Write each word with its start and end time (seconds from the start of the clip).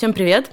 Всем 0.00 0.14
привет! 0.14 0.52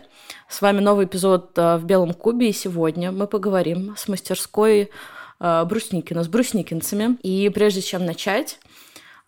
С 0.49 0.61
вами 0.61 0.81
новый 0.81 1.05
эпизод 1.05 1.57
э, 1.57 1.77
в 1.77 1.85
Белом 1.85 2.13
Кубе, 2.13 2.49
и 2.49 2.51
сегодня 2.51 3.13
мы 3.13 3.27
поговорим 3.27 3.95
с 3.95 4.09
мастерской 4.09 4.91
э, 5.39 5.63
Брусникина, 5.63 6.25
с 6.25 6.27
брусникинцами. 6.27 7.17
И 7.23 7.47
прежде 7.47 7.81
чем 7.81 8.05
начать, 8.05 8.59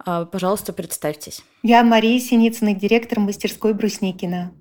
э, 0.06 0.26
пожалуйста, 0.30 0.74
представьтесь. 0.74 1.42
Я 1.64 1.86
Мария 1.86 2.20
Синицына, 2.20 2.76
директор 2.76 3.22
мастерской 3.22 3.74
Брусникина. 3.74 4.52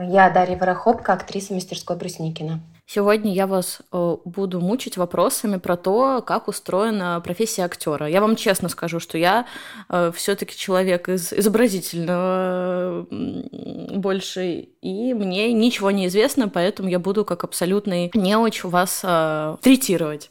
Я 0.00 0.30
Дарья 0.30 0.56
Ворохопка, 0.56 1.12
актриса 1.12 1.54
мастерской 1.54 1.94
Брусникина. 1.94 2.60
Сегодня 2.90 3.34
я 3.34 3.46
вас 3.46 3.80
э, 3.92 4.16
буду 4.24 4.60
мучить 4.60 4.96
вопросами 4.96 5.58
про 5.58 5.76
то, 5.76 6.22
как 6.26 6.48
устроена 6.48 7.20
профессия 7.22 7.66
актера. 7.66 8.08
Я 8.08 8.22
вам 8.22 8.34
честно 8.34 8.70
скажу, 8.70 8.98
что 8.98 9.18
я 9.18 9.44
э, 9.90 10.10
все-таки 10.16 10.56
человек 10.56 11.10
из 11.10 11.34
изобразительного 11.34 13.06
больше, 13.10 14.68
и 14.80 15.12
мне 15.12 15.52
ничего 15.52 15.90
не 15.90 16.06
известно, 16.06 16.48
поэтому 16.48 16.88
я 16.88 16.98
буду 16.98 17.26
как 17.26 17.44
абсолютный 17.44 18.10
неуч 18.14 18.64
вас 18.64 19.02
э, 19.04 19.56
третировать. 19.60 20.30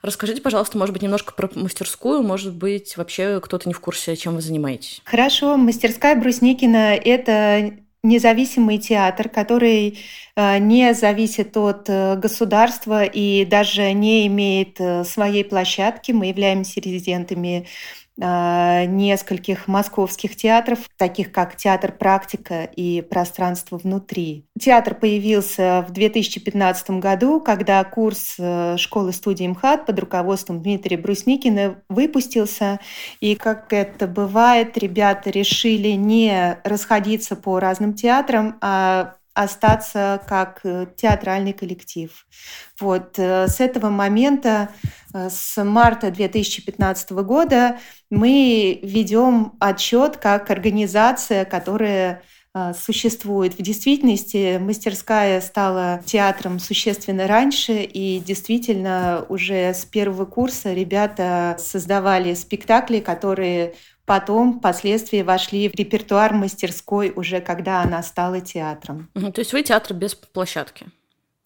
Расскажите, 0.00 0.40
пожалуйста, 0.40 0.78
может 0.78 0.94
быть, 0.94 1.02
немножко 1.02 1.34
про 1.34 1.50
мастерскую, 1.54 2.22
может 2.22 2.54
быть, 2.54 2.96
вообще 2.96 3.40
кто-то 3.42 3.68
не 3.68 3.74
в 3.74 3.80
курсе, 3.80 4.16
чем 4.16 4.36
вы 4.36 4.40
занимаетесь. 4.40 5.02
Хорошо, 5.04 5.58
мастерская 5.58 6.16
Брусникина— 6.16 6.94
это 7.04 7.74
независимый 8.04 8.78
театр, 8.78 9.28
который 9.28 9.98
э, 10.36 10.58
не 10.58 10.94
зависит 10.94 11.56
от 11.56 11.86
э, 11.88 12.16
государства 12.16 13.02
и 13.04 13.44
даже 13.44 13.92
не 13.92 14.26
имеет 14.28 14.80
э, 14.80 15.04
своей 15.04 15.44
площадки. 15.44 16.12
Мы 16.12 16.26
являемся 16.26 16.80
резидентами 16.80 17.66
нескольких 18.16 19.66
московских 19.66 20.36
театров, 20.36 20.78
таких 20.96 21.32
как 21.32 21.56
Театр 21.56 21.92
«Практика» 21.92 22.64
и 22.64 23.02
«Пространство 23.02 23.76
внутри». 23.76 24.46
Театр 24.58 24.94
появился 24.94 25.84
в 25.88 25.92
2015 25.92 26.90
году, 26.90 27.40
когда 27.40 27.82
курс 27.82 28.36
э, 28.38 28.76
школы-студии 28.78 29.48
МХАТ 29.48 29.86
под 29.86 29.98
руководством 29.98 30.62
Дмитрия 30.62 30.96
Брусникина 30.96 31.82
выпустился. 31.88 32.78
И, 33.20 33.34
как 33.34 33.72
это 33.72 34.06
бывает, 34.06 34.78
ребята 34.78 35.30
решили 35.30 35.88
не 35.88 36.58
расходиться 36.62 37.34
по 37.34 37.58
разным 37.58 37.94
театрам, 37.94 38.58
а 38.60 39.14
остаться 39.34 40.22
как 40.28 40.60
э, 40.62 40.86
театральный 40.96 41.52
коллектив. 41.52 42.26
Вот 42.80 43.18
э, 43.18 43.48
с 43.48 43.60
этого 43.60 43.90
момента, 43.90 44.70
э, 45.12 45.28
с 45.28 45.62
марта 45.62 46.10
2015 46.10 47.10
года, 47.10 47.78
мы 48.10 48.78
ведем 48.82 49.54
отчет 49.58 50.16
как 50.16 50.50
организация, 50.50 51.44
которая 51.44 52.22
существует. 52.80 53.58
В 53.58 53.62
действительности 53.62 54.58
мастерская 54.58 55.40
стала 55.40 56.00
театром 56.06 56.60
существенно 56.60 57.26
раньше, 57.26 57.82
и 57.82 58.20
действительно 58.20 59.26
уже 59.28 59.74
с 59.74 59.84
первого 59.84 60.24
курса 60.24 60.72
ребята 60.72 61.56
создавали 61.58 62.32
спектакли, 62.34 63.00
которые 63.00 63.74
потом 64.04 64.58
впоследствии 64.58 65.22
вошли 65.22 65.68
в 65.68 65.74
репертуар 65.74 66.32
мастерской 66.34 67.12
уже 67.14 67.40
когда 67.40 67.82
она 67.82 68.02
стала 68.02 68.40
театром. 68.40 69.08
то 69.14 69.38
есть 69.40 69.52
вы 69.52 69.62
театр 69.62 69.94
без 69.94 70.14
площадки? 70.14 70.86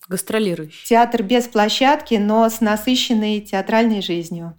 Гастролирующий? 0.09 0.87
Театр 0.87 1.23
без 1.23 1.49
площадки, 1.49 2.15
но 2.15 2.49
с 2.49 2.61
насыщенной 2.61 3.41
театральной 3.41 4.01
жизнью. 4.01 4.55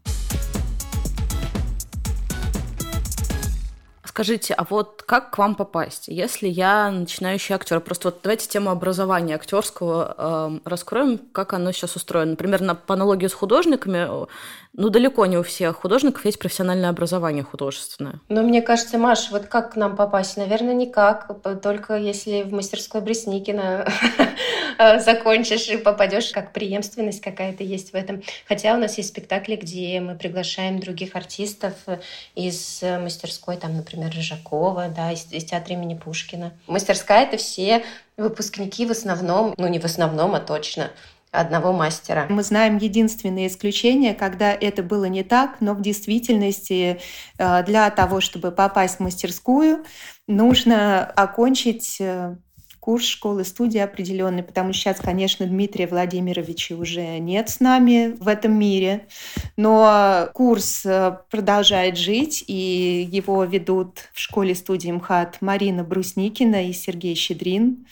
Скажите, 4.19 4.53
а 4.53 4.66
вот 4.69 5.02
как 5.03 5.31
к 5.31 5.38
вам 5.38 5.56
попасть, 5.56 6.09
если 6.09 6.50
я 6.50 6.91
начинающий 6.91 7.56
актер? 7.56 7.80
Просто 7.80 8.09
вот 8.09 8.19
давайте 8.22 8.50
тему 8.50 8.69
образования 8.69 9.35
актерского 9.35 10.59
э, 10.66 10.69
раскроем, 10.69 11.22
как 11.31 11.53
оно 11.53 11.72
сейчас 11.72 11.96
устроено. 11.96 12.31
Например, 12.31 12.59
на, 12.59 12.75
по 12.75 12.96
аналогии 12.96 13.28
с 13.28 13.34
художниками, 13.34 14.28
ну, 14.74 14.90
далеко 14.90 15.25
не 15.25 15.38
у 15.38 15.44
всех 15.44 15.78
художников 15.78 16.25
есть 16.25 16.38
профессиональное 16.38 16.90
образование 16.90 17.44
художественное. 17.44 18.19
Но 18.28 18.44
мне 18.44 18.62
кажется, 18.62 18.97
Маш, 18.97 19.31
вот 19.31 19.46
как 19.46 19.74
к 19.74 19.75
нам 19.78 19.96
попасть? 19.96 20.36
Наверное, 20.36 20.74
никак. 20.74 21.31
Только 21.62 21.96
если 21.96 22.44
в 22.44 22.53
мастерской 22.53 23.01
Бресникина 23.01 23.88
закончишь 25.00 25.69
и 25.69 25.78
попадешь, 25.78 26.31
как 26.31 26.53
преемственность 26.53 27.22
какая-то 27.22 27.63
есть 27.63 27.91
в 27.91 27.96
этом. 27.96 28.22
Хотя 28.47 28.74
у 28.75 28.78
нас 28.78 28.97
есть 28.97 29.09
спектакли, 29.09 29.56
где 29.56 30.00
мы 30.01 30.16
приглашаем 30.16 30.80
других 30.80 31.16
артистов 31.16 31.74
из 32.36 32.81
мастерской, 32.81 33.57
там, 33.57 33.75
например, 33.75 34.09
Рыжакова, 34.09 34.90
да, 34.90 35.12
из, 35.12 35.31
из 35.31 35.46
театра 35.46 35.74
имени 35.74 35.96
Пушкина. 35.96 36.53
Мастерская— 36.68 37.24
это 37.25 37.38
все 37.38 37.84
выпускники 38.18 38.86
в 38.86 38.92
основном, 38.92 39.53
ну 39.58 39.68
не 39.68 39.80
в 39.80 39.86
основном, 39.86 40.36
а 40.36 40.40
точно, 40.40 40.92
одного 41.31 41.72
мастера. 41.74 42.25
Мы 42.30 42.44
знаем 42.44 42.78
единственное 42.78 43.48
исключение, 43.48 44.14
когда 44.14 44.52
это 44.52 44.81
было 44.81 45.06
не 45.06 45.24
так, 45.24 45.58
но 45.62 45.74
в 45.74 45.81
действительности 45.81 47.00
э, 47.38 47.64
для 47.64 47.90
того, 47.92 48.19
чтобы 48.19 48.52
попасть 48.52 48.98
в 48.98 49.00
мастерскую, 49.02 49.86
нужно 50.28 51.06
окончить 51.06 52.02
э, 52.80 52.82
курс 52.82 53.06
школы-студии 53.06 53.80
определенный, 53.80 54.44
потому 54.44 54.74
что 54.74 54.84
сейчас, 54.84 55.00
конечно, 55.00 55.46
Дмитрия 55.46 55.88
Владимировича 55.88 56.76
уже 56.76 57.20
нет 57.20 57.50
с 57.50 57.60
нами 57.60 58.16
в 58.20 58.28
этом 58.28 58.58
мире, 58.58 59.08
но 59.58 60.30
курс 60.34 60.86
э, 60.86 61.18
продолжает 61.30 61.98
жить, 61.98 62.44
и 62.48 63.08
его 63.12 63.44
ведут 63.44 64.10
в 64.14 64.20
школе-студии 64.20 64.92
МХАТ 64.92 65.42
Марина 65.42 65.84
Брусникина 65.84 66.68
и 66.68 66.74
Сергей 66.74 67.16
Щедрин, 67.16 67.86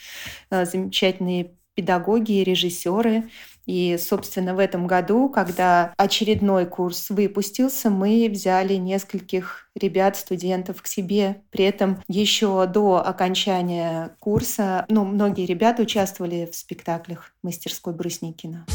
замечательные 0.50 1.52
педагоги 1.76 2.32
и 2.34 2.44
режиссеры. 2.44 3.30
И, 3.68 3.98
собственно, 4.00 4.56
в 4.56 4.60
этом 4.60 4.88
году, 4.88 5.30
когда 5.30 5.94
очередной 5.98 6.66
курс 6.66 7.10
выпустился, 7.10 7.90
мы 7.90 8.28
взяли 8.32 8.76
нескольких 8.76 9.70
ребят, 9.76 10.16
студентов 10.16 10.82
к 10.82 10.88
себе. 10.88 11.42
При 11.52 11.66
этом 11.66 12.02
еще 12.08 12.66
до 12.66 13.06
окончания 13.06 14.16
курса, 14.20 14.86
ну, 14.90 15.06
многие 15.06 15.46
ребята 15.46 15.84
участвовали 15.84 16.50
в 16.52 16.56
спектаклях 16.56 17.34
мастерской 17.44 17.94
Брусникина. 17.94 18.66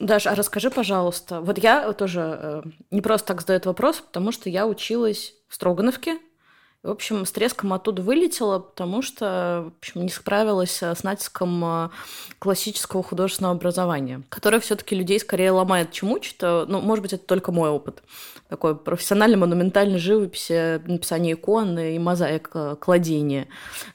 Даша, 0.00 0.30
а 0.30 0.34
расскажи, 0.34 0.70
пожалуйста, 0.70 1.42
вот 1.42 1.58
я 1.58 1.92
тоже 1.92 2.38
э, 2.42 2.62
не 2.90 3.02
просто 3.02 3.28
так 3.28 3.42
задаю 3.42 3.58
этот 3.58 3.66
вопрос, 3.66 4.00
потому 4.00 4.32
что 4.32 4.48
я 4.48 4.66
училась 4.66 5.34
в 5.46 5.54
Строгановке, 5.54 6.18
в 6.82 6.90
общем, 6.90 7.26
с 7.26 7.32
треском 7.32 7.74
оттуда 7.74 8.00
вылетела, 8.00 8.58
потому 8.58 9.02
что, 9.02 9.64
в 9.66 9.78
общем, 9.78 10.02
не 10.02 10.08
справилась 10.08 10.82
с 10.82 11.02
натиском 11.02 11.62
э, 11.62 11.88
классического 12.38 13.02
художественного 13.02 13.54
образования, 13.54 14.22
которое 14.30 14.60
все 14.60 14.76
таки 14.76 14.94
людей 14.94 15.20
скорее 15.20 15.50
ломает, 15.50 15.92
чем 15.92 16.10
учит. 16.10 16.36
Э, 16.40 16.64
ну, 16.66 16.80
может 16.80 17.02
быть, 17.02 17.12
это 17.12 17.26
только 17.26 17.52
мой 17.52 17.68
опыт. 17.68 18.02
Такой 18.48 18.74
профессиональной 18.74 19.36
монументальной 19.36 19.98
живописи, 19.98 20.80
написание 20.86 21.34
икон 21.34 21.78
и 21.78 21.98
мозаик, 21.98 22.50
э, 22.54 22.76
кладение. 22.80 23.48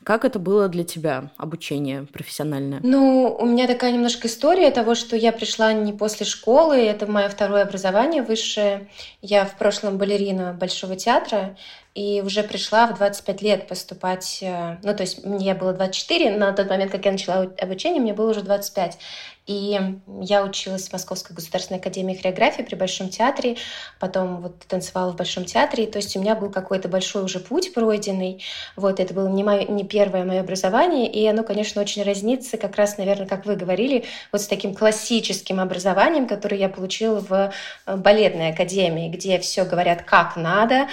Как 0.03 0.23
это 0.23 0.37
было 0.37 0.67
для 0.67 0.83
тебя, 0.83 1.31
обучение 1.37 2.03
профессиональное? 2.03 2.81
Ну, 2.83 3.35
у 3.39 3.45
меня 3.47 3.65
такая 3.65 3.93
немножко 3.93 4.27
история 4.27 4.69
того, 4.69 4.93
что 4.93 5.15
я 5.15 5.31
пришла 5.31 5.73
не 5.73 5.91
после 5.91 6.27
школы, 6.27 6.75
это 6.75 7.07
мое 7.07 7.29
второе 7.29 7.63
образование 7.63 8.21
высшее. 8.21 8.91
Я 9.23 9.45
в 9.45 9.57
прошлом 9.57 9.97
балерина 9.97 10.53
Большого 10.53 10.95
театра, 10.95 11.57
и 11.95 12.21
уже 12.21 12.43
пришла 12.43 12.87
в 12.87 12.95
25 12.95 13.41
лет 13.41 13.67
поступать, 13.67 14.39
э, 14.41 14.77
ну, 14.83 14.93
то 14.93 15.01
есть 15.01 15.23
мне 15.25 15.55
было 15.55 15.71
24, 15.71 16.35
на 16.37 16.51
тот 16.51 16.69
момент, 16.69 16.91
как 16.91 17.05
я 17.05 17.11
начала 17.13 17.49
обучение, 17.59 18.01
мне 18.01 18.13
было 18.13 18.31
уже 18.31 18.41
25. 18.41 18.97
И 19.45 19.79
я 20.21 20.43
училась 20.43 20.89
в 20.89 20.93
Московской 20.93 21.35
государственной 21.35 21.79
академии 21.79 22.15
хореографии 22.15 22.63
при 22.63 22.75
Большом 22.75 23.09
театре, 23.09 23.57
потом 23.99 24.41
вот 24.41 24.59
танцевала 24.67 25.11
в 25.11 25.15
Большом 25.15 25.45
театре, 25.45 25.85
то 25.85 25.97
есть 25.97 26.15
у 26.17 26.19
меня 26.19 26.35
был 26.35 26.49
какой-то 26.49 26.87
большой 26.87 27.23
уже 27.23 27.39
путь 27.39 27.73
пройденный. 27.73 28.43
Вот 28.75 28.99
это 28.99 29.13
было 29.13 29.27
не, 29.27 29.43
мое, 29.43 29.65
не 29.65 29.83
первое 29.83 30.25
мое 30.25 30.39
образование, 30.39 31.11
и 31.11 31.25
оно, 31.27 31.43
конечно, 31.43 31.81
очень 31.81 32.03
разнится 32.03 32.57
как 32.57 32.75
раз, 32.75 32.97
наверное, 32.97 33.27
как 33.27 33.45
вы 33.45 33.55
говорили, 33.55 34.05
вот 34.31 34.41
с 34.41 34.47
таким 34.47 34.73
классическим 34.73 35.59
образованием, 35.59 36.27
которое 36.27 36.57
я 36.57 36.69
получила 36.69 37.19
в 37.19 37.53
э, 37.85 37.95
балетной 37.95 38.49
академии, 38.49 39.09
где 39.09 39.37
все 39.37 39.63
говорят 39.63 40.01
как 40.01 40.35
надо, 40.35 40.87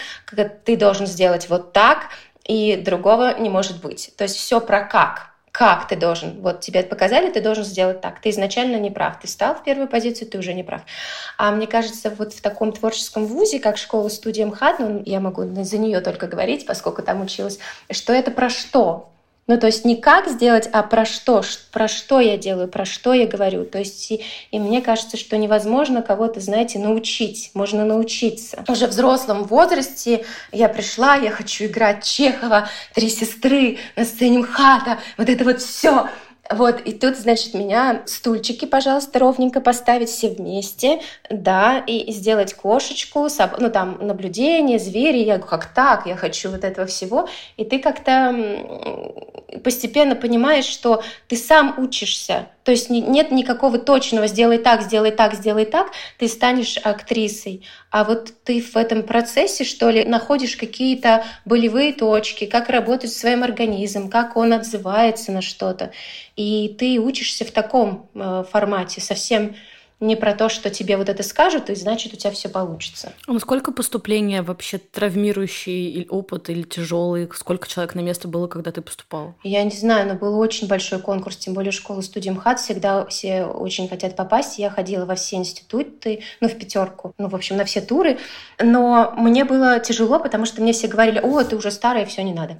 ты 0.65 0.77
должен 0.77 1.07
сделать 1.07 1.49
вот 1.49 1.73
так, 1.73 2.09
и 2.45 2.77
другого 2.77 3.39
не 3.39 3.49
может 3.49 3.81
быть. 3.81 4.13
То 4.17 4.25
есть 4.25 4.37
все 4.37 4.61
про 4.61 4.85
как, 4.85 5.31
как 5.53 5.87
ты 5.87 5.97
должен, 5.97 6.41
вот 6.41 6.61
тебе 6.61 6.83
показали, 6.83 7.31
ты 7.31 7.43
должен 7.43 7.63
сделать 7.65 8.01
так. 8.01 8.21
Ты 8.21 8.31
изначально 8.31 8.77
не 8.77 8.91
прав. 8.91 9.21
Ты 9.21 9.29
стал 9.29 9.55
в 9.55 9.63
первую 9.63 9.87
позицию, 9.87 10.29
ты 10.29 10.39
уже 10.39 10.55
не 10.55 10.63
прав. 10.63 10.81
А 11.37 11.51
мне 11.51 11.67
кажется, 11.67 12.09
вот 12.11 12.33
в 12.33 12.41
таком 12.41 12.73
творческом 12.73 13.27
вузе, 13.27 13.61
как 13.61 13.77
школа-студия 13.77 14.47
МХАТ, 14.47 14.79
ну, 14.79 15.03
я 15.05 15.21
могу 15.21 15.43
за 15.63 15.77
нее 15.77 16.01
только 16.01 16.27
говорить, 16.27 16.65
поскольку 16.65 17.03
там 17.03 17.21
училась, 17.21 17.59
что 17.91 18.15
это 18.15 18.31
про 18.31 18.49
что? 18.49 19.11
Ну, 19.53 19.61
то 19.61 19.67
есть 19.67 19.85
не 19.85 19.97
как 19.97 20.29
сделать, 20.29 20.67
а 20.73 20.83
про 20.83 21.05
что, 21.05 21.43
про 21.73 21.87
что 21.87 22.21
я 22.21 22.39
делаю, 22.39 22.69
про 22.69 22.87
что 22.87 23.13
я 23.13 23.27
говорю. 23.27 23.67
То 23.67 23.81
есть 23.81 24.11
и, 24.11 24.25
и 24.51 24.59
мне 24.59 24.81
кажется, 24.81 25.19
что 25.19 25.37
невозможно 25.37 26.01
кого-то, 26.01 26.41
знаете, 26.41 26.79
научить. 26.79 27.51
Можно 27.53 27.85
научиться. 27.85 28.65
Уже 28.67 28.87
в 28.87 28.91
взрослом 28.91 29.45
возрасте 29.45 30.25
я 30.53 30.71
пришла, 30.71 31.17
я 31.17 31.31
хочу 31.31 31.67
играть 31.67 32.03
Чехова, 32.03 32.71
«Три 32.95 33.11
сестры», 33.11 33.77
на 33.95 34.07
сцене 34.07 34.39
МХАТа, 34.39 35.01
вот 35.19 35.29
это 35.29 35.45
вот 35.45 35.61
все. 35.61 36.09
Вот, 36.51 36.81
и 36.81 36.93
тут, 36.93 37.17
значит, 37.17 37.55
меня 37.55 38.03
стульчики, 38.07 38.65
пожалуйста, 38.65 39.19
ровненько 39.19 39.61
поставить 39.61 40.09
все 40.09 40.29
вместе, 40.29 41.01
да, 41.31 41.79
и, 41.87 42.11
сделать 42.13 42.53
кошечку, 42.53 43.29
соб... 43.31 43.59
ну, 43.59 43.71
там, 43.71 43.99
наблюдение, 44.01 44.79
звери, 44.79 45.19
я 45.19 45.37
говорю, 45.39 45.47
как 45.47 45.67
так, 45.67 46.07
я 46.07 46.17
хочу 46.17 46.51
вот 46.51 46.65
этого 46.65 46.87
всего, 46.87 47.29
и 47.57 47.65
ты 47.65 47.79
как-то 47.79 48.35
постепенно 49.59 50.15
понимаешь, 50.15 50.65
что 50.65 51.03
ты 51.29 51.37
сам 51.37 51.75
учишься, 51.79 52.49
то 52.65 52.71
есть 52.71 52.91
нет 52.91 53.33
никакого 53.33 53.79
точного 53.79 54.27
«сделай 54.29 54.59
так, 54.59 54.83
сделай 54.83 55.11
так, 55.11 55.35
сделай 55.35 55.65
так», 55.65 55.91
ты 56.19 56.29
станешь 56.29 56.79
актрисой. 56.83 57.65
А 57.91 58.05
вот 58.05 58.33
ты 58.45 58.61
в 58.63 58.77
этом 58.77 59.03
процессе, 59.03 59.65
что 59.65 59.91
ли, 59.91 60.05
находишь 60.05 60.57
какие-то 60.57 61.25
болевые 61.45 61.93
точки, 61.93 62.47
как 62.47 62.69
работать 62.69 63.13
своим 63.13 63.43
организмом, 63.43 64.09
как 64.09 64.37
он 64.37 64.53
отзывается 64.53 65.33
на 65.33 65.43
что-то. 65.43 65.93
И 66.37 66.75
ты 66.79 66.99
учишься 66.99 67.45
в 67.45 67.51
таком 67.51 68.09
э, 68.15 68.45
формате, 68.51 69.01
совсем 69.01 69.57
не 70.03 70.17
про 70.17 70.35
то, 70.35 70.49
что 70.49 70.69
тебе 70.69 70.97
вот 70.97 71.09
это 71.09 71.23
скажут, 71.23 71.71
и 71.71 71.75
значит 71.77 72.13
у 72.13 72.17
тебя 72.17 72.33
все 72.33 72.49
получится. 72.49 73.13
А 73.27 73.33
насколько 73.33 73.71
поступление 73.71 74.43
вообще 74.43 74.79
травмирующий 74.79 76.07
опыт 76.11 76.51
или 76.51 76.63
тяжелый? 76.63 77.29
Сколько 77.35 77.69
человек 77.69 77.95
на 77.95 78.01
место 78.01 78.27
было, 78.27 78.49
когда 78.49 78.73
ты 78.73 78.83
поступал? 78.83 79.35
Я 79.45 79.63
не 79.63 79.71
знаю, 79.71 80.09
но 80.09 80.15
был 80.15 80.39
очень 80.41 80.67
большой 80.67 80.99
конкурс, 80.99 81.37
тем 81.37 81.55
более 81.55 81.71
школа 81.71 82.01
студия 82.01 82.33
МХАТ 82.33 82.59
всегда 82.59 83.07
все 83.07 83.45
очень 83.45 83.89
хотят 83.89 84.17
попасть. 84.17 84.59
Я 84.59 84.71
ходила 84.71 85.05
во 85.05 85.15
все 85.15 85.37
институты, 85.37 86.23
ну, 86.41 86.49
в 86.49 86.59
пятерку, 86.59 87.15
ну, 87.19 87.29
в 87.29 87.35
общем, 87.37 87.57
на 87.57 87.65
все 87.65 87.81
туры. 87.81 88.19
Но 88.59 89.15
мне 89.17 89.45
было 89.45 89.79
тяжело, 89.79 90.19
потому 90.19 90.47
что 90.47 90.63
мне 90.63 90.73
все 90.73 90.89
говорили, 90.89 91.21
о, 91.21 91.45
ты 91.45 91.55
уже 91.55 91.71
старая, 91.71 92.07
все 92.07 92.25
не 92.25 92.35
надо. 92.35 92.59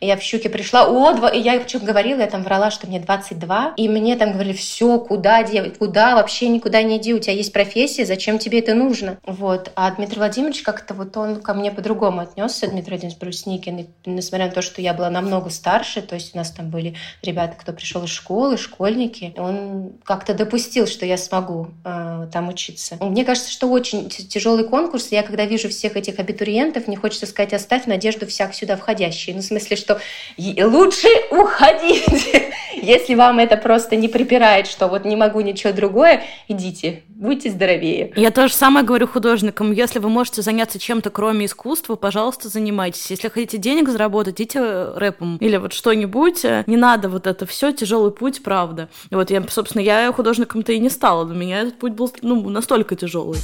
Я 0.00 0.18
в 0.18 0.22
щуке 0.22 0.50
пришла, 0.50 0.86
о, 0.86 1.14
два... 1.14 1.30
и 1.30 1.40
я 1.40 1.58
причем 1.58 1.80
говорила, 1.80 2.20
я 2.20 2.26
там 2.26 2.42
врала, 2.42 2.70
что 2.70 2.86
мне 2.86 3.00
22, 3.00 3.74
и 3.78 3.88
мне 3.88 4.16
там 4.16 4.32
говорили, 4.32 4.52
все, 4.52 4.98
куда 4.98 5.42
делать, 5.42 5.78
куда, 5.78 6.16
вообще 6.16 6.48
никуда 6.48 6.81
не 6.82 6.98
иди, 6.98 7.14
у 7.14 7.18
тебя 7.18 7.34
есть 7.34 7.52
профессия, 7.52 8.04
зачем 8.04 8.38
тебе 8.38 8.60
это 8.60 8.74
нужно? 8.74 9.18
Вот. 9.26 9.70
А 9.74 9.90
Дмитрий 9.90 10.18
Владимирович 10.18 10.62
как-то 10.62 10.94
вот 10.94 11.16
он 11.16 11.40
ко 11.40 11.54
мне 11.54 11.70
по-другому 11.70 12.20
отнесся, 12.20 12.68
Дмитрий 12.68 12.92
Владимирович 12.92 13.18
Брусникин, 13.18 13.78
и, 13.78 13.86
несмотря 14.06 14.46
на 14.46 14.52
то, 14.52 14.62
что 14.62 14.80
я 14.82 14.94
была 14.94 15.10
намного 15.10 15.50
старше, 15.50 16.02
то 16.02 16.14
есть 16.14 16.34
у 16.34 16.38
нас 16.38 16.50
там 16.50 16.70
были 16.70 16.94
ребята, 17.22 17.56
кто 17.58 17.72
пришел 17.72 18.04
из 18.04 18.10
школы, 18.10 18.56
школьники, 18.56 19.34
он 19.36 19.92
как-то 20.04 20.34
допустил, 20.34 20.86
что 20.86 21.06
я 21.06 21.16
смогу 21.16 21.68
э, 21.84 22.28
там 22.32 22.48
учиться. 22.48 22.96
Мне 23.00 23.24
кажется, 23.24 23.50
что 23.50 23.68
очень 23.68 24.08
тяжелый 24.08 24.64
конкурс. 24.64 25.08
Я 25.10 25.22
когда 25.22 25.44
вижу 25.44 25.68
всех 25.68 25.96
этих 25.96 26.18
абитуриентов, 26.18 26.86
мне 26.86 26.96
хочется 26.96 27.26
сказать, 27.26 27.52
оставь 27.52 27.86
надежду 27.86 28.26
всяк 28.26 28.54
сюда 28.54 28.76
входящий. 28.76 29.32
Ну, 29.32 29.40
в 29.40 29.44
смысле, 29.44 29.76
что 29.76 30.00
лучше 30.38 31.08
уходите. 31.30 32.52
Если 32.74 33.14
вам 33.14 33.38
это 33.38 33.56
просто 33.56 33.96
не 33.96 34.08
припирает, 34.08 34.66
что 34.66 34.88
вот 34.88 35.04
не 35.04 35.16
могу 35.16 35.40
ничего 35.40 35.72
другое, 35.72 36.24
идите 36.48 36.71
идите, 36.72 37.02
будьте 37.08 37.50
здоровее. 37.50 38.12
Я 38.16 38.30
тоже 38.30 38.54
самое 38.54 38.84
говорю 38.84 39.06
художникам. 39.06 39.72
Если 39.72 39.98
вы 39.98 40.08
можете 40.08 40.42
заняться 40.42 40.78
чем-то, 40.78 41.10
кроме 41.10 41.46
искусства, 41.46 41.96
пожалуйста, 41.96 42.48
занимайтесь. 42.48 43.10
Если 43.10 43.28
хотите 43.28 43.58
денег 43.58 43.88
заработать, 43.88 44.40
идите 44.40 44.60
рэпом 44.94 45.36
или 45.36 45.56
вот 45.56 45.72
что-нибудь. 45.72 46.44
Не 46.66 46.76
надо 46.76 47.08
вот 47.08 47.26
это 47.26 47.46
все 47.46 47.72
тяжелый 47.72 48.12
путь, 48.12 48.42
правда. 48.42 48.88
И 49.10 49.14
вот 49.14 49.30
я, 49.30 49.44
собственно, 49.48 49.82
я 49.82 50.12
художником-то 50.12 50.72
и 50.72 50.78
не 50.78 50.90
стала. 50.90 51.24
Для 51.26 51.36
меня 51.36 51.60
этот 51.60 51.78
путь 51.78 51.92
был 51.92 52.12
ну, 52.22 52.48
настолько 52.48 52.96
тяжелый. 52.96 53.38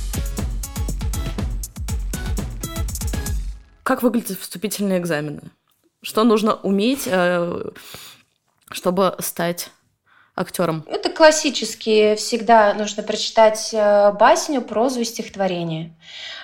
Как 3.82 4.02
выглядят 4.02 4.38
вступительные 4.38 4.98
экзамены? 4.98 5.42
Что 6.02 6.24
нужно 6.24 6.54
уметь, 6.54 7.04
э, 7.06 7.70
чтобы 8.70 9.16
стать 9.18 9.70
актером? 10.38 10.84
Это 10.86 11.10
классические. 11.10 12.16
Всегда 12.16 12.72
нужно 12.74 13.02
прочитать 13.02 13.70
э, 13.72 14.12
басню, 14.12 14.62
прозу 14.62 15.00
и 15.00 15.04
стихотворение. 15.04 15.94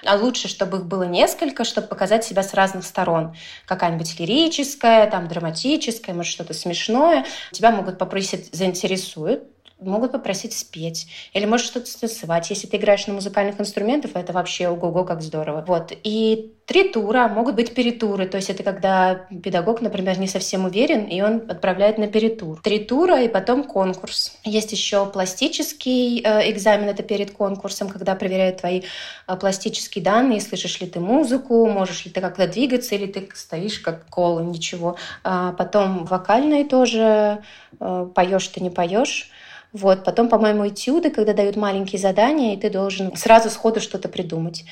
А 0.04 0.16
лучше, 0.16 0.48
чтобы 0.48 0.78
их 0.78 0.84
было 0.86 1.04
несколько, 1.04 1.64
чтобы 1.64 1.86
показать 1.86 2.24
себя 2.24 2.42
с 2.42 2.54
разных 2.54 2.84
сторон. 2.84 3.34
Какая-нибудь 3.66 4.18
лирическая, 4.18 5.10
там, 5.10 5.28
драматическая, 5.28 6.14
может, 6.14 6.32
что-то 6.32 6.54
смешное. 6.54 7.24
Тебя 7.52 7.70
могут 7.70 7.98
попросить, 7.98 8.54
заинтересует, 8.54 9.53
могут 9.84 10.12
попросить 10.12 10.52
спеть 10.52 11.06
или 11.32 11.46
может 11.46 11.66
что-то 11.66 11.86
станцевать. 11.86 12.50
Если 12.50 12.66
ты 12.66 12.76
играешь 12.76 13.06
на 13.06 13.14
музыкальных 13.14 13.60
инструментах, 13.60 14.12
это 14.14 14.32
вообще 14.32 14.68
ого-го 14.68 15.04
как 15.04 15.22
здорово. 15.22 15.64
Вот. 15.66 15.92
И 16.02 16.54
три 16.66 16.88
тура, 16.88 17.28
могут 17.28 17.56
быть 17.56 17.74
перетуры, 17.74 18.26
то 18.26 18.38
есть 18.38 18.48
это 18.48 18.62
когда 18.62 19.26
педагог, 19.42 19.82
например, 19.82 20.18
не 20.18 20.26
совсем 20.26 20.64
уверен, 20.64 21.04
и 21.04 21.20
он 21.20 21.50
отправляет 21.50 21.98
на 21.98 22.06
перетур. 22.06 22.60
Три 22.62 22.78
тура 22.78 23.20
и 23.22 23.28
потом 23.28 23.64
конкурс. 23.64 24.38
Есть 24.44 24.72
еще 24.72 25.06
пластический 25.06 26.22
э, 26.22 26.50
экзамен, 26.50 26.88
это 26.88 27.02
перед 27.02 27.32
конкурсом, 27.32 27.88
когда 27.88 28.14
проверяют 28.14 28.58
твои 28.58 28.82
э, 29.26 29.36
пластические 29.36 30.02
данные, 30.02 30.40
слышишь 30.40 30.80
ли 30.80 30.86
ты 30.86 31.00
музыку, 31.00 31.66
можешь 31.66 32.06
ли 32.06 32.10
ты 32.10 32.20
как-то 32.20 32.46
двигаться, 32.46 32.94
или 32.94 33.06
ты 33.06 33.28
стоишь 33.34 33.78
как 33.80 34.06
кола, 34.08 34.40
ничего. 34.40 34.96
А 35.22 35.52
потом 35.52 36.04
вокальные 36.04 36.64
тоже, 36.64 37.42
э, 37.78 38.08
поешь 38.14 38.48
ты 38.48 38.60
не 38.60 38.70
поешь. 38.70 39.30
Вот. 39.74 40.04
Потом, 40.04 40.28
по-моему, 40.28 40.68
этюды, 40.68 41.10
когда 41.10 41.34
дают 41.34 41.56
маленькие 41.56 42.00
задания, 42.00 42.54
и 42.54 42.56
ты 42.56 42.70
должен 42.70 43.16
сразу 43.16 43.50
сходу 43.50 43.80
что-то 43.80 44.08
придумать. 44.08 44.64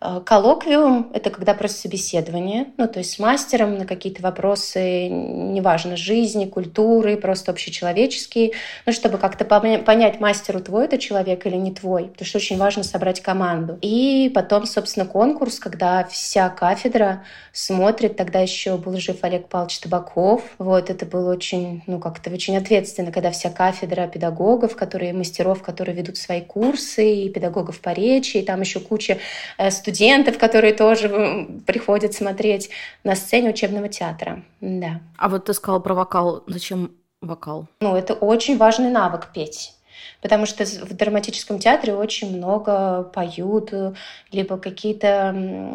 Э, 0.00 0.20
коллоквиум— 0.24 1.10
это 1.14 1.30
когда 1.30 1.54
просто 1.54 1.80
собеседование, 1.80 2.66
ну, 2.76 2.86
то 2.86 3.00
есть 3.00 3.14
с 3.14 3.18
мастером 3.18 3.78
на 3.78 3.84
какие-то 3.84 4.22
вопросы, 4.22 5.08
неважно, 5.08 5.96
жизни, 5.96 6.46
культуры, 6.46 7.16
просто 7.16 7.50
общечеловеческие, 7.50 8.52
ну, 8.86 8.92
чтобы 8.92 9.18
как-то 9.18 9.44
понять, 9.44 10.20
мастеру 10.20 10.60
твой 10.60 10.84
это 10.84 10.98
человек 10.98 11.46
или 11.46 11.56
не 11.56 11.72
твой, 11.72 12.04
потому 12.04 12.26
что 12.26 12.38
очень 12.38 12.58
важно 12.58 12.84
собрать 12.84 13.20
команду. 13.20 13.76
И 13.82 14.30
потом, 14.32 14.66
собственно, 14.66 15.04
конкурс, 15.04 15.58
когда 15.58 16.04
вся 16.04 16.48
кафедра 16.48 17.24
смотрит, 17.52 18.16
тогда 18.16 18.38
еще 18.38 18.76
был 18.76 18.96
жив 18.98 19.18
Олег 19.22 19.48
Павлович 19.48 19.80
Табаков, 19.80 20.42
вот, 20.58 20.90
это 20.90 21.06
было 21.06 21.32
очень, 21.32 21.82
ну, 21.88 21.98
как-то 21.98 22.30
очень 22.30 22.56
ответственно, 22.56 23.10
когда 23.10 23.32
вся 23.32 23.50
кафедра 23.50 24.06
педагогов, 24.06 24.76
которые, 24.76 25.12
мастеров, 25.12 25.62
которые 25.62 25.96
ведут 25.96 26.18
свои 26.18 26.40
курсы, 26.40 27.14
и 27.14 27.28
педагогов 27.30 27.80
по 27.80 27.90
речи, 27.90 28.36
и 28.36 28.42
там 28.42 28.60
еще 28.60 28.78
куча 28.78 29.18
студентов, 29.70 29.87
студентов, 29.88 30.38
которые 30.38 30.74
тоже 30.74 31.48
приходят 31.66 32.12
смотреть 32.12 32.70
на 33.04 33.14
сцене 33.14 33.50
учебного 33.50 33.88
театра. 33.88 34.42
Да. 34.60 35.00
А 35.16 35.28
вот 35.28 35.46
ты 35.46 35.54
сказала 35.54 35.80
про 35.80 35.94
вокал. 35.94 36.44
Зачем 36.46 36.92
вокал? 37.22 37.68
Ну, 37.80 37.96
это 37.96 38.12
очень 38.14 38.58
важный 38.58 38.90
навык 38.90 39.28
петь 39.32 39.72
потому 40.20 40.46
что 40.46 40.64
в 40.64 40.94
драматическом 40.94 41.58
театре 41.58 41.94
очень 41.94 42.36
много 42.36 43.02
поют, 43.02 43.72
либо 44.32 44.58
какие-то, 44.58 45.32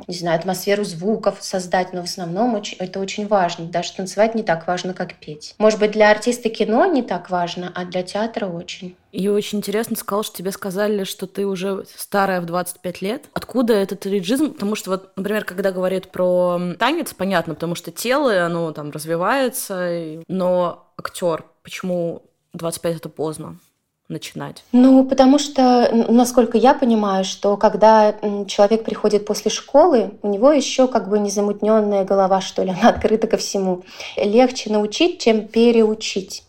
не 0.08 0.16
знаю, 0.16 0.40
атмосферу 0.40 0.84
звуков 0.84 1.38
создать, 1.42 1.94
но 1.94 2.02
в 2.02 2.06
основном 2.06 2.56
очень, 2.56 2.78
это 2.80 3.00
очень 3.00 3.28
важно. 3.28 3.66
Даже 3.66 3.94
танцевать 3.94 4.36
не 4.36 4.44
так 4.44 4.68
важно, 4.68 4.94
как 4.94 5.16
петь. 5.16 5.56
Может 5.58 5.80
быть, 5.80 5.92
для 5.92 6.12
артиста 6.12 6.50
кино 6.50 6.86
не 6.86 7.04
так 7.04 7.30
важно, 7.30 7.72
а 7.74 7.86
для 7.86 8.04
театра 8.04 8.48
очень. 8.48 8.96
И 9.12 9.30
очень 9.30 9.60
интересно 9.60 9.96
сказал, 9.96 10.24
что 10.24 10.38
тебе 10.38 10.52
сказали, 10.52 11.04
что 11.04 11.28
ты 11.28 11.46
уже 11.46 11.86
старая 11.96 12.42
в 12.42 12.46
25 12.46 13.02
лет. 13.02 13.26
Откуда 13.34 13.74
этот 13.74 14.06
реджизм? 14.08 14.54
Потому 14.54 14.76
что 14.76 14.90
вот, 14.90 15.16
например, 15.16 15.46
когда 15.46 15.72
говорят 15.72 16.12
про 16.12 16.60
танец, 16.80 17.14
понятно, 17.14 17.54
потому 17.54 17.76
что 17.76 17.92
тело, 17.92 18.44
оно 18.44 18.72
там 18.72 18.90
развивается, 18.90 20.24
но 20.28 20.92
актер, 20.98 21.46
почему 21.62 22.24
25 22.54 22.98
это 22.98 23.10
поздно? 23.10 23.60
Начинать? 24.10 24.64
Ну, 24.72 25.06
потому 25.06 25.40
что, 25.40 25.90
насколько 26.10 26.58
я 26.58 26.74
понимаю, 26.74 27.24
что 27.24 27.58
когда 27.58 28.14
человек 28.48 28.84
приходит 28.84 29.26
после 29.26 29.50
школы, 29.50 30.12
у 30.22 30.28
него 30.30 30.52
еще 30.52 30.88
как 30.88 31.10
бы 31.10 31.20
незамутненная 31.20 32.04
голова, 32.04 32.42
что 32.42 32.64
ли, 32.64 32.72
она 32.72 32.90
открыта 32.90 33.28
ко 33.28 33.38
всему. 33.38 33.84
Легче 34.18 34.72
научить, 34.72 35.22
чем 35.22 35.48
переучить. 35.48 36.44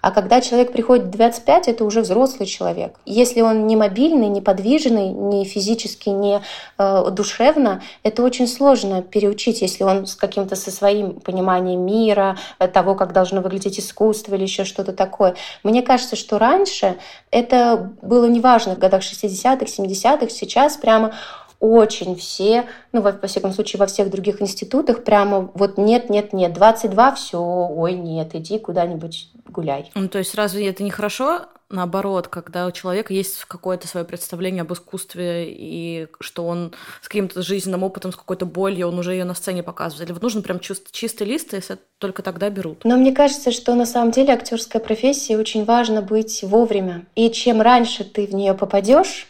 А 0.00 0.10
когда 0.10 0.40
человек 0.40 0.72
приходит 0.72 1.06
в 1.06 1.10
25, 1.10 1.68
это 1.68 1.84
уже 1.84 2.00
взрослый 2.02 2.46
человек. 2.46 2.98
Если 3.04 3.40
он 3.40 3.66
не 3.66 3.76
мобильный, 3.76 4.28
не 4.28 4.40
подвижный, 4.40 5.08
не 5.08 5.44
физически, 5.44 6.10
не 6.10 6.40
э, 6.78 7.10
душевно, 7.10 7.82
это 8.02 8.22
очень 8.22 8.46
сложно 8.46 9.02
переучить, 9.02 9.62
если 9.62 9.84
он 9.84 10.06
с 10.06 10.14
каким-то 10.14 10.56
со 10.56 10.70
своим 10.70 11.20
пониманием 11.20 11.80
мира, 11.80 12.36
э, 12.58 12.68
того, 12.68 12.94
как 12.94 13.12
должно 13.12 13.40
выглядеть 13.40 13.78
искусство 13.80 14.34
или 14.34 14.42
еще 14.42 14.64
что-то 14.64 14.92
такое. 14.92 15.34
Мне 15.62 15.82
кажется, 15.82 16.16
что 16.16 16.38
раньше 16.38 16.96
это 17.30 17.92
было 18.02 18.26
неважно, 18.26 18.76
в 18.76 18.78
годах 18.78 19.02
60-х, 19.02 19.64
70-х, 19.64 20.28
сейчас 20.30 20.76
прямо 20.76 21.14
очень 21.60 22.16
все, 22.16 22.66
ну, 22.92 23.00
во, 23.00 23.12
во 23.12 23.28
всяком 23.28 23.52
случае, 23.52 23.78
во 23.78 23.86
всех 23.86 24.10
других 24.10 24.42
институтах 24.42 25.04
прямо 25.04 25.50
вот 25.54 25.78
нет, 25.78 26.10
нет, 26.10 26.32
нет, 26.32 26.52
22, 26.52 27.14
все, 27.14 27.38
ой, 27.38 27.94
нет, 27.94 28.34
иди 28.34 28.58
куда-нибудь 28.58 29.30
гуляй. 29.48 29.90
Ну, 29.94 30.08
то 30.08 30.18
есть 30.18 30.34
разве 30.34 30.68
это 30.68 30.82
не 30.82 30.90
хорошо, 30.90 31.46
наоборот, 31.68 32.28
когда 32.28 32.66
у 32.66 32.70
человека 32.70 33.12
есть 33.12 33.44
какое-то 33.44 33.88
свое 33.88 34.06
представление 34.06 34.62
об 34.62 34.72
искусстве, 34.72 35.46
и 35.48 36.08
что 36.20 36.46
он 36.46 36.72
с 37.02 37.08
каким-то 37.08 37.42
жизненным 37.42 37.82
опытом, 37.82 38.12
с 38.12 38.16
какой-то 38.16 38.46
болью, 38.46 38.88
он 38.88 38.98
уже 38.98 39.12
ее 39.12 39.24
на 39.24 39.34
сцене 39.34 39.62
показывает. 39.62 40.08
Или 40.08 40.12
вот 40.12 40.22
нужен 40.22 40.42
прям 40.42 40.60
чист, 40.60 40.92
чистый 40.92 41.26
лист, 41.26 41.54
и 41.54 41.60
только 41.98 42.22
тогда 42.22 42.50
берут. 42.50 42.84
Но 42.84 42.96
мне 42.96 43.12
кажется, 43.12 43.50
что 43.50 43.74
на 43.74 43.86
самом 43.86 44.10
деле 44.12 44.32
актерская 44.32 44.80
профессия 44.80 45.36
очень 45.36 45.64
важно 45.64 46.02
быть 46.02 46.42
вовремя. 46.42 47.06
И 47.14 47.30
чем 47.30 47.60
раньше 47.60 48.04
ты 48.04 48.26
в 48.26 48.34
нее 48.34 48.54
попадешь, 48.54 49.28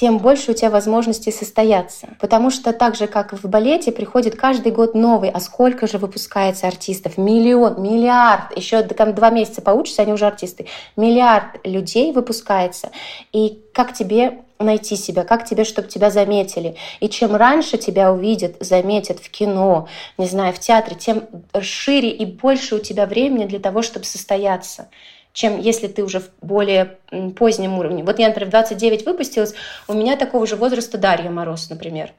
тем 0.00 0.18
больше 0.18 0.50
у 0.50 0.54
тебя 0.54 0.70
возможностей 0.70 1.30
состояться. 1.30 2.08
Потому 2.18 2.50
что 2.50 2.72
так 2.72 2.96
же, 2.96 3.06
как 3.06 3.32
в 3.32 3.48
балете, 3.48 3.92
приходит 3.92 4.34
каждый 4.34 4.72
год 4.72 4.96
новый. 4.96 5.30
А 5.30 5.38
сколько 5.38 5.86
же 5.86 5.98
выпускается 5.98 6.66
артистов? 6.66 7.16
Миллион, 7.16 7.80
миллиард. 7.80 8.56
Еще 8.56 8.82
там 8.82 9.14
два 9.14 9.30
месяца 9.30 9.62
поучатся, 9.62 10.02
они 10.02 10.12
уже 10.12 10.26
артисты. 10.26 10.66
Миллиард 10.96 11.64
людей 11.64 12.12
выпускается. 12.12 12.90
И 13.32 13.60
как 13.72 13.92
тебе 13.92 14.40
найти 14.58 14.96
себя, 14.96 15.22
как 15.22 15.44
тебе, 15.44 15.62
чтобы 15.62 15.86
тебя 15.86 16.10
заметили. 16.10 16.74
И 16.98 17.08
чем 17.08 17.36
раньше 17.36 17.78
тебя 17.78 18.12
увидят, 18.12 18.56
заметят 18.58 19.20
в 19.20 19.30
кино, 19.30 19.86
не 20.18 20.26
знаю, 20.26 20.52
в 20.54 20.58
театре, 20.58 20.96
тем 20.96 21.22
шире 21.60 22.10
и 22.10 22.24
больше 22.24 22.76
у 22.76 22.78
тебя 22.80 23.06
времени 23.06 23.44
для 23.44 23.60
того, 23.60 23.82
чтобы 23.82 24.06
состояться 24.06 24.88
чем 25.34 25.60
если 25.60 25.88
ты 25.88 26.02
уже 26.02 26.20
в 26.20 26.30
более 26.40 26.96
позднем 27.36 27.78
уровне. 27.78 28.04
Вот 28.04 28.18
я, 28.18 28.28
например, 28.28 28.48
в 28.48 28.52
29 28.52 29.04
выпустилась, 29.04 29.54
у 29.88 29.92
меня 29.92 30.16
такого 30.16 30.46
же 30.46 30.56
возраста 30.56 30.96
Дарья 30.96 31.28
Мороз, 31.28 31.68
например. 31.68 32.12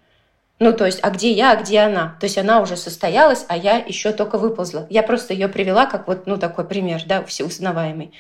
Ну, 0.59 0.73
то 0.73 0.85
есть, 0.85 0.99
а 1.01 1.09
где 1.09 1.31
я, 1.31 1.51
а 1.51 1.55
где 1.55 1.79
она? 1.79 2.17
То 2.19 2.25
есть 2.25 2.37
она 2.37 2.61
уже 2.61 2.77
состоялась, 2.77 3.45
а 3.47 3.57
я 3.57 3.77
еще 3.77 4.11
только 4.11 4.37
выползла. 4.37 4.85
Я 4.89 5.01
просто 5.01 5.33
ее 5.33 5.47
привела 5.47 5.85
как 5.85 6.07
вот, 6.07 6.27
ну, 6.27 6.37
такой 6.37 6.65
пример, 6.65 7.01
да, 7.05 7.23
всеузнаваемый. 7.23 8.13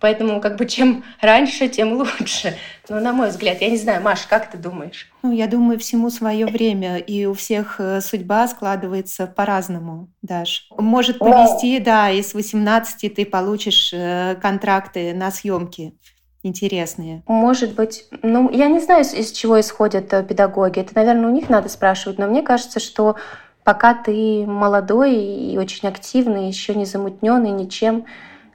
Поэтому 0.00 0.40
как 0.40 0.56
бы 0.56 0.66
чем 0.66 1.04
раньше, 1.20 1.68
тем 1.68 1.92
лучше. 1.92 2.56
Ну, 2.88 3.00
на 3.00 3.12
мой 3.12 3.28
взгляд, 3.28 3.60
я 3.60 3.70
не 3.70 3.76
знаю, 3.76 4.02
Маш, 4.02 4.22
как 4.22 4.50
ты 4.50 4.58
думаешь? 4.58 5.10
Ну, 5.22 5.32
я 5.32 5.46
думаю, 5.46 5.78
всему 5.78 6.10
свое 6.10 6.46
время, 6.46 6.98
и 6.98 7.26
у 7.26 7.34
всех 7.34 7.76
э, 7.78 8.00
судьба 8.00 8.48
складывается 8.48 9.26
по-разному, 9.26 10.08
Даш. 10.22 10.68
Может 10.76 11.18
повести, 11.18 11.78
да, 11.78 12.10
и 12.10 12.22
с 12.22 12.34
18 12.34 13.14
ты 13.14 13.24
получишь 13.24 13.92
э, 13.92 14.36
контракты 14.40 15.14
на 15.14 15.30
съемки 15.30 15.94
интересные. 16.42 17.22
Может 17.26 17.74
быть. 17.74 18.06
Ну, 18.22 18.50
я 18.50 18.68
не 18.68 18.80
знаю, 18.80 19.04
из 19.04 19.30
чего 19.32 19.60
исходят 19.60 20.12
э, 20.12 20.24
педагоги. 20.24 20.80
Это, 20.80 20.92
наверное, 20.94 21.30
у 21.30 21.34
них 21.34 21.48
надо 21.48 21.68
спрашивать, 21.68 22.18
но 22.18 22.26
мне 22.26 22.42
кажется, 22.42 22.80
что 22.80 23.16
пока 23.64 23.94
ты 23.94 24.46
молодой 24.46 25.14
и 25.14 25.58
очень 25.58 25.88
активный, 25.88 26.48
еще 26.48 26.74
не 26.74 26.86
замутненный 26.86 27.50
ничем, 27.50 28.06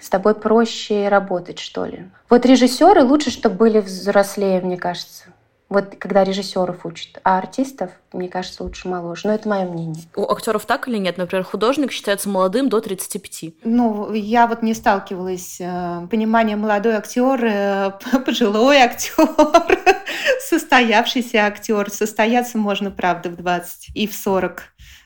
с 0.05 0.09
тобой 0.09 0.35
проще 0.35 1.09
работать, 1.09 1.57
что 1.57 1.85
ли. 1.85 2.05
Вот 2.29 2.45
режиссеры 2.45 3.03
лучше, 3.03 3.31
чтобы 3.31 3.55
были 3.55 3.79
взрослее, 3.79 4.61
мне 4.61 4.77
кажется. 4.77 5.23
Вот 5.67 5.95
когда 5.97 6.23
режиссеров 6.23 6.85
учат, 6.85 7.19
а 7.23 7.39
артистов, 7.39 7.89
мне 8.13 8.29
кажется, 8.29 8.61
лучше 8.63 8.87
моложе. 8.87 9.21
Но 9.25 9.33
это 9.33 9.49
мое 9.49 9.65
мнение. 9.65 10.03
У 10.15 10.31
актеров 10.31 10.67
так 10.67 10.87
или 10.87 10.97
нет? 10.97 11.17
Например, 11.17 11.43
художник 11.43 11.91
считается 11.91 12.29
молодым 12.29 12.69
до 12.69 12.81
35. 12.81 13.55
Ну, 13.63 14.13
я 14.13 14.45
вот 14.45 14.61
не 14.61 14.75
сталкивалась. 14.75 15.57
Э, 15.59 16.07
понимание 16.11 16.55
молодой 16.55 16.93
актер, 16.93 17.43
э, 17.43 17.91
пожилой 18.25 18.77
актер, 18.77 19.27
состоявшийся 20.47 21.47
актер. 21.47 21.89
Состояться 21.89 22.59
можно, 22.59 22.91
правда, 22.91 23.29
в 23.29 23.35
20 23.35 23.89
и 23.95 24.05
в 24.05 24.13
40. 24.13 24.61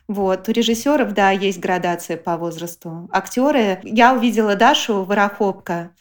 Вот. 0.10 0.50
У 0.50 0.51
режиссеров, 0.51 1.13
да, 1.13 1.30
есть 1.30 1.60
градация 1.60 2.18
по 2.18 2.36
возрасту. 2.36 3.08
Актеры, 3.12 3.80
я 3.84 4.13
увидела 4.13 4.56
Дашу 4.56 5.04
Ворохопка 5.04 5.92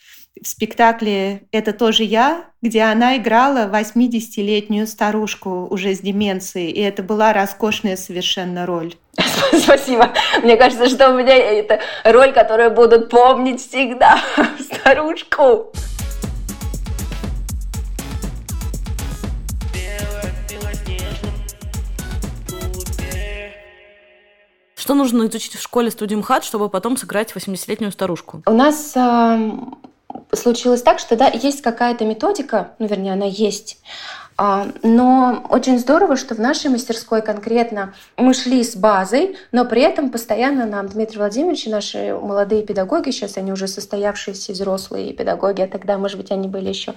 в 0.43 0.49
спектакле 0.49 1.43
«Это 1.53 1.75
тоже 1.75 2.05
я», 2.05 2.47
где 2.63 2.83
она 2.83 3.19
играла 3.19 3.69
80-летнюю 3.71 4.87
старушку 4.87 5.67
уже 5.71 5.95
с 5.95 6.01
деменцией, 6.01 6.71
и 6.71 6.81
это 6.81 7.03
была 7.03 7.35
роскошная 7.35 7.97
совершенно 7.97 8.65
роль. 8.65 8.95
Спасибо. 9.53 10.11
Мне 10.43 10.57
кажется, 10.57 10.89
что 10.89 11.11
у 11.11 11.15
меня 11.15 11.37
это 11.37 11.81
роль, 12.05 12.33
которую 12.33 12.71
будут 12.71 13.11
помнить 13.11 13.61
всегда. 13.61 14.19
Старушку. 14.59 15.71
Что 24.89 24.95
нужно 24.95 25.27
изучить 25.27 25.55
в 25.55 25.61
школе 25.61 25.91
студии 25.91 26.15
МХАТ, 26.15 26.45
чтобы 26.45 26.71
потом 26.71 26.97
сыграть 26.97 27.31
80-летнюю 27.37 27.93
старушку? 27.93 28.43
У 28.47 28.53
нас 28.53 28.95
э, 28.97 29.51
случилось 30.33 30.81
так, 30.81 30.99
что 30.99 31.15
да, 31.15 31.29
есть 31.29 31.61
какая-то 31.61 32.07
методика, 32.07 32.71
ну, 32.79 32.87
вернее, 32.87 33.13
она 33.13 33.27
есть, 33.27 33.83
но 34.39 35.45
очень 35.51 35.81
здорово, 35.81 36.17
что 36.17 36.37
в 36.37 36.39
нашей 36.39 36.71
мастерской 36.71 37.23
конкретно 37.23 37.95
мы 38.17 38.35
шли 38.35 38.63
с 38.63 38.77
базой, 38.77 39.37
но 39.51 39.65
при 39.65 39.83
этом 39.83 40.11
постоянно 40.11 40.65
нам 40.65 40.87
Дмитрий 40.87 41.19
Владимирович 41.19 41.67
и 41.67 41.71
наши 41.71 42.15
молодые 42.15 42.63
педагоги, 42.63 43.11
сейчас 43.11 43.37
они 43.37 43.51
уже 43.51 43.67
состоявшиеся 43.67 44.53
взрослые 44.53 45.13
педагоги, 45.13 45.63
а 45.63 45.67
тогда, 45.67 45.99
может 45.99 46.19
быть, 46.19 46.31
они 46.31 46.47
были 46.47 46.69
еще 46.69 46.95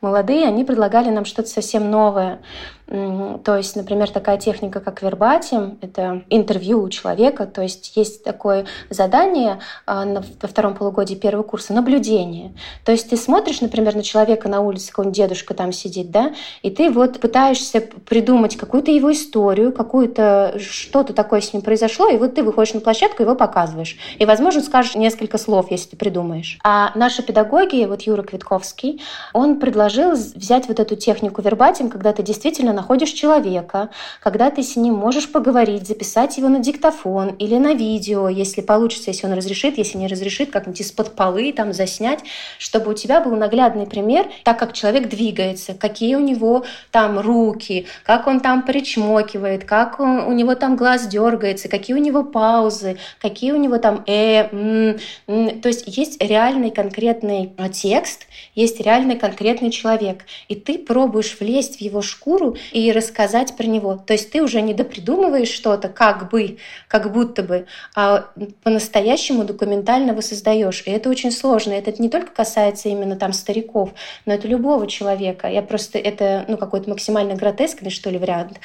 молодые, 0.00 0.46
они 0.46 0.64
предлагали 0.64 1.10
нам 1.10 1.24
что-то 1.24 1.48
совсем 1.48 1.90
новое. 1.90 2.40
То 2.86 3.56
есть, 3.56 3.76
например, 3.76 4.10
такая 4.10 4.36
техника, 4.36 4.80
как 4.80 5.00
вербатим, 5.00 5.78
это 5.80 6.24
интервью 6.28 6.82
у 6.82 6.88
человека, 6.88 7.46
то 7.46 7.62
есть 7.62 7.96
есть 7.96 8.24
такое 8.24 8.66
задание 8.88 9.60
а, 9.86 10.04
во 10.04 10.48
втором 10.48 10.74
полугодии 10.74 11.14
первого 11.14 11.44
курса, 11.44 11.72
наблюдение. 11.72 12.52
То 12.84 12.90
есть 12.90 13.08
ты 13.08 13.16
смотришь, 13.16 13.60
например, 13.60 13.94
на 13.94 14.02
человека 14.02 14.48
на 14.48 14.60
улице, 14.60 14.90
какой-нибудь 14.90 15.16
дедушка 15.16 15.54
там 15.54 15.70
сидит, 15.70 16.10
да, 16.10 16.34
и 16.62 16.70
ты 16.70 16.79
вот 16.88 17.20
пытаешься 17.20 17.80
придумать 17.80 18.56
какую-то 18.56 18.90
его 18.90 19.12
историю, 19.12 19.72
какую-то 19.72 20.56
что-то 20.58 21.12
такое 21.12 21.40
с 21.40 21.52
ним 21.52 21.62
произошло, 21.62 22.08
и 22.08 22.16
вот 22.16 22.34
ты 22.34 22.42
выходишь 22.42 22.74
на 22.74 22.80
площадку, 22.80 23.22
его 23.22 23.34
показываешь. 23.34 23.96
И, 24.18 24.24
возможно, 24.24 24.62
скажешь 24.62 24.94
несколько 24.94 25.38
слов, 25.38 25.70
если 25.70 25.90
ты 25.90 25.96
придумаешь. 25.96 26.58
А 26.64 26.92
наши 26.94 27.22
педагоги, 27.22 27.84
вот 27.84 28.02
Юра 28.02 28.22
Квитковский, 28.22 29.02
он 29.32 29.58
предложил 29.60 30.12
взять 30.12 30.68
вот 30.68 30.80
эту 30.80 30.96
технику 30.96 31.42
вербатим, 31.42 31.90
когда 31.90 32.12
ты 32.12 32.22
действительно 32.22 32.72
находишь 32.72 33.10
человека, 33.10 33.90
когда 34.20 34.50
ты 34.50 34.62
с 34.62 34.76
ним 34.76 34.94
можешь 34.94 35.30
поговорить, 35.30 35.86
записать 35.86 36.38
его 36.38 36.48
на 36.48 36.60
диктофон 36.60 37.30
или 37.38 37.56
на 37.56 37.74
видео, 37.74 38.28
если 38.28 38.60
получится, 38.60 39.10
если 39.10 39.26
он 39.26 39.34
разрешит, 39.34 39.78
если 39.78 39.98
не 39.98 40.06
разрешит, 40.06 40.50
как-нибудь 40.50 40.80
из-под 40.80 41.14
полы 41.14 41.52
там 41.52 41.72
заснять, 41.72 42.20
чтобы 42.58 42.90
у 42.90 42.94
тебя 42.94 43.20
был 43.20 43.36
наглядный 43.36 43.86
пример, 43.86 44.26
так 44.44 44.58
как 44.58 44.72
человек 44.72 45.08
двигается, 45.08 45.74
какие 45.74 46.14
у 46.14 46.20
него 46.20 46.64
там 46.90 47.18
руки, 47.18 47.86
как 48.04 48.26
он 48.26 48.40
там 48.40 48.62
причмокивает, 48.62 49.64
как 49.64 50.00
он, 50.00 50.20
у 50.20 50.32
него 50.32 50.54
там 50.54 50.76
глаз 50.76 51.06
дергается, 51.06 51.68
какие 51.68 51.96
у 51.96 52.00
него 52.00 52.24
паузы, 52.24 52.98
какие 53.20 53.52
у 53.52 53.56
него 53.56 53.78
там 53.78 54.04
э, 54.06 54.48
м, 54.50 54.98
м. 55.26 55.60
то 55.60 55.68
есть 55.68 55.84
есть 55.86 56.22
реальный 56.22 56.70
конкретный 56.70 57.52
текст, 57.72 58.26
есть 58.54 58.80
реальный 58.80 59.16
конкретный 59.16 59.70
человек, 59.70 60.24
и 60.48 60.54
ты 60.54 60.78
пробуешь 60.78 61.36
влезть 61.40 61.78
в 61.78 61.80
его 61.80 62.02
шкуру 62.02 62.56
и 62.72 62.92
рассказать 62.92 63.56
про 63.56 63.66
него. 63.66 63.96
То 63.96 64.12
есть 64.12 64.30
ты 64.30 64.42
уже 64.42 64.60
не 64.60 64.74
допридумываешь 64.74 65.50
что-то, 65.50 65.88
как 65.88 66.30
бы, 66.30 66.58
как 66.88 67.12
будто 67.12 67.42
бы, 67.42 67.66
а 67.94 68.30
по-настоящему 68.62 69.44
документально 69.44 70.14
воссоздаешь. 70.14 70.82
И 70.86 70.90
это 70.90 71.08
очень 71.08 71.32
сложно. 71.32 71.72
Это 71.72 72.00
не 72.00 72.08
только 72.08 72.32
касается 72.32 72.88
именно 72.88 73.16
там 73.16 73.32
стариков, 73.32 73.90
но 74.26 74.34
это 74.34 74.48
любого 74.48 74.86
человека. 74.86 75.48
Я 75.48 75.62
просто 75.62 75.98
это 75.98 76.44
ну 76.48 76.56
какой-то 76.60 76.88
максимально 76.90 77.34
гротескный 77.34 77.90
что 77.90 78.10
ли 78.10 78.18
вариант 78.18 78.60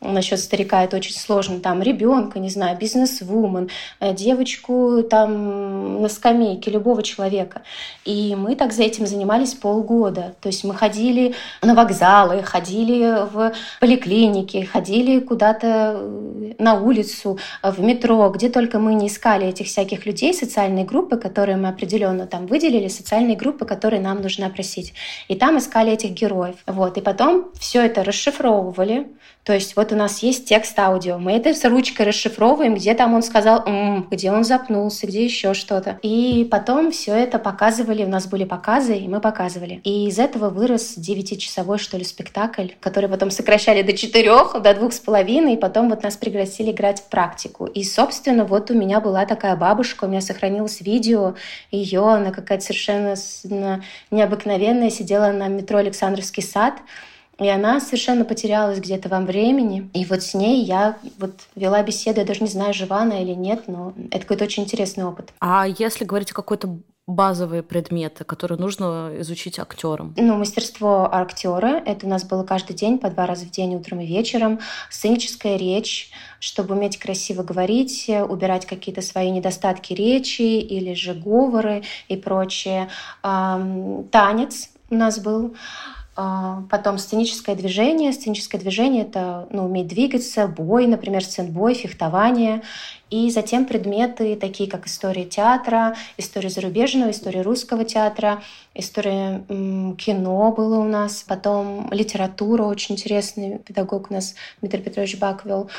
насчет 0.00 0.40
старика 0.40 0.82
это 0.84 0.96
очень 0.96 1.14
сложно, 1.14 1.60
там 1.60 1.82
ребенка, 1.82 2.38
не 2.38 2.48
знаю, 2.48 2.76
бизнес-вумен, 2.78 3.68
э, 4.00 4.14
девочку 4.14 5.02
там 5.02 6.02
на 6.02 6.08
скамейке, 6.08 6.70
любого 6.70 7.02
человека. 7.02 7.62
И 8.04 8.34
мы 8.34 8.56
так 8.56 8.72
за 8.72 8.82
этим 8.82 9.06
занимались 9.06 9.54
полгода. 9.54 10.34
То 10.40 10.48
есть 10.48 10.64
мы 10.64 10.74
ходили 10.74 11.34
на 11.62 11.74
вокзалы, 11.74 12.42
ходили 12.42 13.26
в 13.30 13.52
поликлиники, 13.80 14.64
ходили 14.64 15.20
куда-то 15.20 15.96
э, 15.96 16.54
на 16.58 16.74
улицу, 16.74 17.38
в 17.62 17.80
метро, 17.80 18.28
где 18.30 18.48
только 18.48 18.78
мы 18.78 18.94
не 18.94 19.08
искали 19.08 19.46
этих 19.46 19.66
всяких 19.66 20.06
людей, 20.06 20.32
социальные 20.32 20.84
группы, 20.84 21.16
которые 21.16 21.56
мы 21.56 21.68
определенно 21.68 22.26
там 22.26 22.46
выделили, 22.46 22.88
социальные 22.88 23.36
группы, 23.36 23.64
которые 23.66 24.00
нам 24.00 24.22
нужно 24.22 24.46
опросить. 24.46 24.94
И 25.28 25.34
там 25.34 25.58
искали 25.58 25.92
этих 25.92 26.10
героев. 26.12 26.56
Вот. 26.66 26.96
И 26.96 27.00
потом 27.00 27.50
все 27.58 27.84
это 27.84 28.02
расшифровывали. 28.02 29.08
То 29.44 29.54
есть 29.54 29.74
вот 29.74 29.90
у 29.92 29.96
нас 29.96 30.22
есть 30.22 30.46
текст 30.46 30.78
аудио, 30.78 31.18
мы 31.18 31.32
это 31.32 31.54
с 31.54 31.64
ручкой 31.64 32.06
расшифровываем, 32.06 32.74
где 32.74 32.94
там 32.94 33.14
он 33.14 33.22
сказал, 33.22 33.62
м-м", 33.66 34.06
где 34.10 34.30
он 34.30 34.44
запнулся, 34.44 35.06
где 35.06 35.24
еще 35.24 35.54
что-то. 35.54 35.98
И 36.02 36.46
потом 36.50 36.90
все 36.90 37.14
это 37.14 37.38
показывали, 37.38 38.04
у 38.04 38.08
нас 38.08 38.26
были 38.26 38.44
показы, 38.44 38.96
и 38.96 39.08
мы 39.08 39.20
показывали. 39.20 39.80
И 39.84 40.08
из 40.08 40.18
этого 40.18 40.50
вырос 40.50 40.94
девятичасовой, 40.96 41.78
что 41.78 41.96
ли, 41.96 42.04
спектакль, 42.04 42.68
который 42.80 43.08
потом 43.08 43.30
сокращали 43.30 43.82
до 43.82 43.94
четырех, 43.94 44.60
до 44.60 44.74
двух 44.74 44.92
с 44.92 45.00
половиной, 45.00 45.54
и 45.54 45.58
потом 45.58 45.88
вот 45.88 46.02
нас 46.02 46.16
пригласили 46.16 46.70
играть 46.70 47.00
в 47.00 47.08
практику. 47.08 47.64
И, 47.64 47.82
собственно, 47.82 48.44
вот 48.44 48.70
у 48.70 48.74
меня 48.74 49.00
была 49.00 49.24
такая 49.24 49.56
бабушка, 49.56 50.04
у 50.04 50.08
меня 50.08 50.20
сохранилось 50.20 50.82
видео 50.82 51.34
ее, 51.70 52.06
она 52.06 52.30
какая-то 52.30 52.64
совершенно 52.64 53.82
необыкновенная, 54.10 54.90
сидела 54.90 55.32
на 55.32 55.48
метро 55.48 55.78
Александровский 55.78 56.42
сад, 56.42 56.74
и 57.40 57.48
она 57.48 57.80
совершенно 57.80 58.24
потерялась 58.24 58.78
где-то 58.78 59.08
во 59.08 59.20
времени. 59.20 59.90
И 59.94 60.04
вот 60.04 60.22
с 60.22 60.34
ней 60.34 60.62
я 60.62 60.98
вот 61.18 61.32
вела 61.56 61.82
беседу, 61.82 62.20
я 62.20 62.26
даже 62.26 62.42
не 62.42 62.50
знаю, 62.50 62.74
жива 62.74 63.00
она 63.00 63.20
или 63.20 63.32
нет, 63.32 63.64
но 63.66 63.94
это 64.10 64.20
какой-то 64.20 64.44
очень 64.44 64.62
интересный 64.62 65.04
опыт. 65.04 65.32
А 65.40 65.66
если 65.66 66.04
говорить 66.04 66.30
о 66.30 66.34
какой-то 66.34 66.78
базовые 67.06 67.64
предметы, 67.64 68.22
которые 68.22 68.56
нужно 68.58 69.10
изучить 69.18 69.58
актерам? 69.58 70.14
Ну, 70.16 70.36
мастерство 70.36 71.08
актера. 71.12 71.82
Это 71.84 72.06
у 72.06 72.08
нас 72.08 72.22
было 72.22 72.44
каждый 72.44 72.76
день, 72.76 72.98
по 72.98 73.10
два 73.10 73.26
раза 73.26 73.46
в 73.46 73.50
день, 73.50 73.74
утром 73.74 74.00
и 74.00 74.06
вечером. 74.06 74.60
Сценическая 74.90 75.56
речь, 75.56 76.12
чтобы 76.38 76.76
уметь 76.76 76.98
красиво 77.00 77.42
говорить, 77.42 78.08
убирать 78.08 78.64
какие-то 78.64 79.02
свои 79.02 79.30
недостатки 79.30 79.92
речи 79.92 80.42
или 80.42 80.94
же 80.94 81.14
говоры 81.14 81.82
и 82.06 82.16
прочее. 82.16 82.88
Танец 83.22 84.68
у 84.88 84.94
нас 84.94 85.18
был. 85.18 85.56
А, 86.22 86.64
потом 86.68 86.98
сценическое 86.98 87.56
движение. 87.56 88.12
Сценическое 88.12 88.60
движение— 88.60 89.04
это 89.08 89.48
ну, 89.50 89.64
уметь 89.64 89.88
двигаться, 89.88 90.46
бой, 90.46 90.86
например, 90.86 91.24
сценбой, 91.24 91.72
фехтование. 91.72 92.60
И 93.08 93.30
затем 93.30 93.64
предметы, 93.64 94.36
такие 94.36 94.68
как 94.68 94.86
история 94.86 95.24
театра, 95.24 95.96
история 96.18 96.50
зарубежного, 96.50 97.10
история 97.10 97.40
русского 97.40 97.86
театра, 97.86 98.42
история 98.74 99.42
кино 99.48 100.52
было 100.52 100.78
у 100.78 100.84
нас, 100.84 101.24
потом 101.26 101.88
литература, 101.90 102.64
очень 102.64 102.96
интересный 102.96 103.58
педагог 103.58 104.10
у 104.10 104.14
нас 104.14 104.34
Дмитрий 104.60 104.82
Петрович 104.82 105.18
Бак 105.18 105.46
вел. 105.46 105.70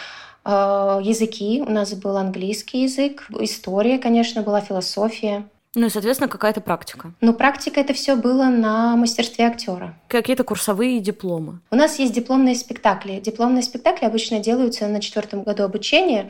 А, 0.43 0.99
языки, 1.03 1.61
у 1.61 1.69
нас 1.69 1.93
был 1.93 2.17
английский 2.17 2.81
язык, 2.81 3.27
история, 3.39 3.99
конечно, 3.99 4.41
была 4.41 4.59
философия. 4.59 5.45
Ну 5.73 5.87
и, 5.87 5.89
соответственно, 5.89 6.27
какая-то 6.27 6.59
практика. 6.59 7.13
Ну, 7.21 7.33
практика 7.33 7.79
это 7.79 7.93
все 7.93 8.15
было 8.17 8.45
на 8.45 8.97
мастерстве 8.97 9.47
актера. 9.47 9.97
Какие-то 10.09 10.43
курсовые 10.43 10.99
дипломы. 10.99 11.61
У 11.71 11.75
нас 11.75 11.97
есть 11.97 12.13
дипломные 12.13 12.55
спектакли. 12.55 13.21
Дипломные 13.21 13.63
спектакли 13.63 14.05
обычно 14.05 14.39
делаются 14.39 14.87
на 14.89 14.99
четвертом 14.99 15.43
году 15.43 15.63
обучения 15.63 16.29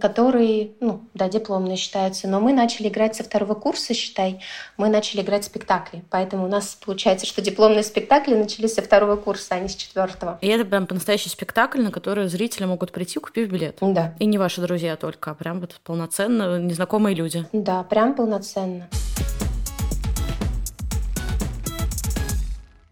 который, 0.00 0.76
ну, 0.80 1.04
да, 1.14 1.28
дипломный 1.28 1.76
считается, 1.76 2.26
но 2.26 2.40
мы 2.40 2.52
начали 2.52 2.88
играть 2.88 3.14
со 3.14 3.22
второго 3.22 3.54
курса, 3.54 3.94
считай, 3.94 4.40
мы 4.76 4.88
начали 4.88 5.20
играть 5.20 5.44
спектакли, 5.44 6.02
поэтому 6.10 6.46
у 6.46 6.48
нас 6.48 6.76
получается, 6.84 7.26
что 7.26 7.40
дипломные 7.40 7.84
спектакли 7.84 8.34
начались 8.34 8.74
со 8.74 8.82
второго 8.82 9.16
курса, 9.16 9.54
а 9.54 9.60
не 9.60 9.68
с 9.68 9.76
четвертого. 9.76 10.38
И 10.40 10.48
это 10.48 10.64
прям 10.64 10.86
по-настоящий 10.86 11.28
спектакль, 11.28 11.82
на 11.82 11.92
который 11.92 12.26
зрители 12.28 12.64
могут 12.64 12.92
прийти, 12.92 13.20
купив 13.20 13.48
билет. 13.48 13.78
Да. 13.80 14.14
И 14.18 14.26
не 14.26 14.38
ваши 14.38 14.60
друзья 14.60 14.96
только, 14.96 15.30
а 15.30 15.34
прям 15.34 15.60
вот 15.60 15.80
полноценно 15.84 16.58
незнакомые 16.58 17.14
люди. 17.14 17.46
Да, 17.52 17.82
прям 17.84 18.14
полноценно. 18.14 18.88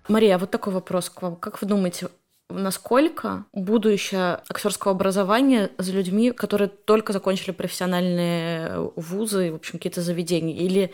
Мария, 0.06 0.36
а 0.36 0.38
вот 0.38 0.50
такой 0.50 0.72
вопрос 0.72 1.08
к 1.08 1.22
вам. 1.22 1.34
Как 1.36 1.60
вы 1.62 1.66
думаете, 1.66 2.08
насколько 2.54 3.44
будущее 3.52 4.40
актерского 4.48 4.92
образования 4.92 5.70
за 5.78 5.92
людьми, 5.92 6.30
которые 6.30 6.68
только 6.68 7.12
закончили 7.12 7.50
профессиональные 7.50 8.90
вузы, 8.96 9.52
в 9.52 9.56
общем, 9.56 9.74
какие-то 9.74 10.00
заведения, 10.00 10.56
или 10.56 10.92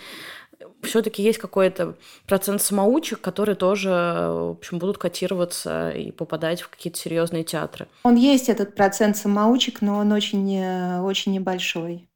все-таки 0.82 1.22
есть 1.22 1.38
какой-то 1.38 1.96
процент 2.26 2.62
самоучек, 2.62 3.20
которые 3.20 3.56
тоже, 3.56 3.88
в 3.88 4.56
общем, 4.58 4.78
будут 4.78 4.98
котироваться 4.98 5.90
и 5.90 6.10
попадать 6.10 6.60
в 6.60 6.68
какие-то 6.68 6.98
серьезные 6.98 7.44
театры. 7.44 7.86
Он 8.02 8.16
есть 8.16 8.48
этот 8.48 8.74
процент 8.74 9.16
самоучек, 9.16 9.80
но 9.80 9.98
он 9.98 10.12
очень, 10.12 10.56
э, 10.56 11.00
очень 11.00 11.32
небольшой. 11.32 12.09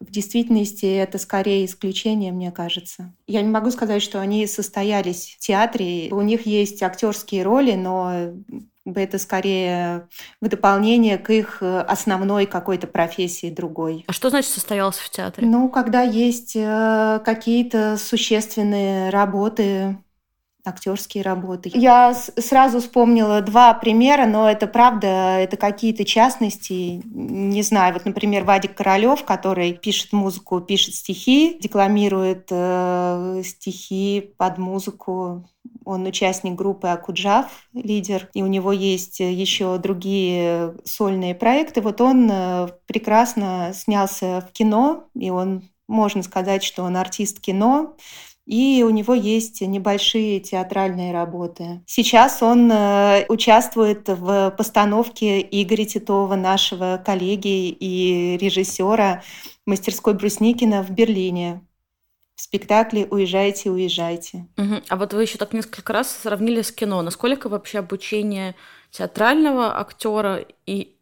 В 0.00 0.10
действительности 0.10 0.86
это 0.86 1.18
скорее 1.18 1.64
исключение, 1.64 2.30
мне 2.30 2.52
кажется. 2.52 3.14
Я 3.26 3.40
не 3.40 3.48
могу 3.48 3.70
сказать, 3.70 4.02
что 4.02 4.20
они 4.20 4.46
состоялись 4.46 5.36
в 5.36 5.38
театре. 5.38 6.08
У 6.12 6.20
них 6.20 6.46
есть 6.46 6.82
актерские 6.82 7.42
роли, 7.42 7.72
но 7.72 8.32
это 8.84 9.18
скорее 9.18 10.08
в 10.40 10.48
дополнение 10.48 11.18
к 11.18 11.30
их 11.30 11.62
основной 11.62 12.46
какой-то 12.46 12.86
профессии 12.86 13.50
другой. 13.50 14.04
А 14.06 14.12
что 14.12 14.30
значит 14.30 14.50
состоялся 14.50 15.02
в 15.02 15.10
театре? 15.10 15.46
Ну, 15.46 15.68
когда 15.68 16.02
есть 16.02 16.54
э, 16.54 17.20
какие-то 17.24 17.96
существенные 17.98 19.10
работы, 19.10 19.98
актерские 20.66 21.22
работы. 21.22 21.70
Я 21.72 22.14
сразу 22.14 22.80
вспомнила 22.80 23.40
два 23.40 23.72
примера, 23.74 24.26
но 24.26 24.50
это 24.50 24.66
правда, 24.66 25.38
это 25.38 25.56
какие-то 25.56 26.04
частности. 26.04 27.00
Не 27.04 27.62
знаю, 27.62 27.94
вот, 27.94 28.04
например, 28.04 28.44
Вадик 28.44 28.74
Королёв, 28.74 29.24
который 29.24 29.72
пишет 29.72 30.12
музыку, 30.12 30.60
пишет 30.60 30.94
стихи, 30.94 31.56
декламирует 31.60 32.48
э, 32.50 33.42
стихи 33.44 34.32
под 34.36 34.58
музыку. 34.58 35.48
Он 35.84 36.06
участник 36.06 36.54
группы 36.54 36.88
Акуджав, 36.88 37.46
лидер, 37.72 38.28
и 38.34 38.42
у 38.42 38.46
него 38.46 38.72
есть 38.72 39.20
еще 39.20 39.78
другие 39.78 40.74
сольные 40.84 41.34
проекты. 41.34 41.80
Вот 41.80 42.00
он 42.00 42.28
э, 42.30 42.68
прекрасно 42.86 43.72
снялся 43.74 44.46
в 44.48 44.52
кино, 44.52 45.04
и 45.14 45.30
он 45.30 45.68
можно 45.88 46.22
сказать, 46.22 46.64
что 46.64 46.82
он 46.82 46.96
артист 46.96 47.40
кино, 47.40 47.96
и 48.46 48.84
у 48.86 48.90
него 48.90 49.12
есть 49.14 49.60
небольшие 49.60 50.40
театральные 50.40 51.12
работы. 51.12 51.82
Сейчас 51.86 52.42
он 52.42 52.70
э, 52.70 53.26
участвует 53.28 54.08
в 54.08 54.54
постановке 54.56 55.40
Игоря 55.40 55.84
Титова, 55.84 56.36
нашего 56.36 57.02
коллеги 57.04 57.68
и 57.68 58.38
режиссера 58.40 59.22
мастерской 59.66 60.14
Брусникина 60.14 60.82
в 60.82 60.90
Берлине 60.90 61.60
в 62.36 62.42
спектакле 62.42 63.06
«Уезжайте, 63.06 63.70
уезжайте». 63.70 64.46
Угу. 64.58 64.82
А 64.88 64.96
вот 64.96 65.14
вы 65.14 65.22
еще 65.22 65.38
так 65.38 65.52
несколько 65.52 65.92
раз 65.92 66.10
сравнили 66.10 66.62
с 66.62 66.70
кино. 66.70 67.02
Насколько 67.02 67.48
вообще 67.48 67.78
обучение 67.78 68.54
театрального 68.90 69.80
актера 69.80 70.44
и 70.66 70.95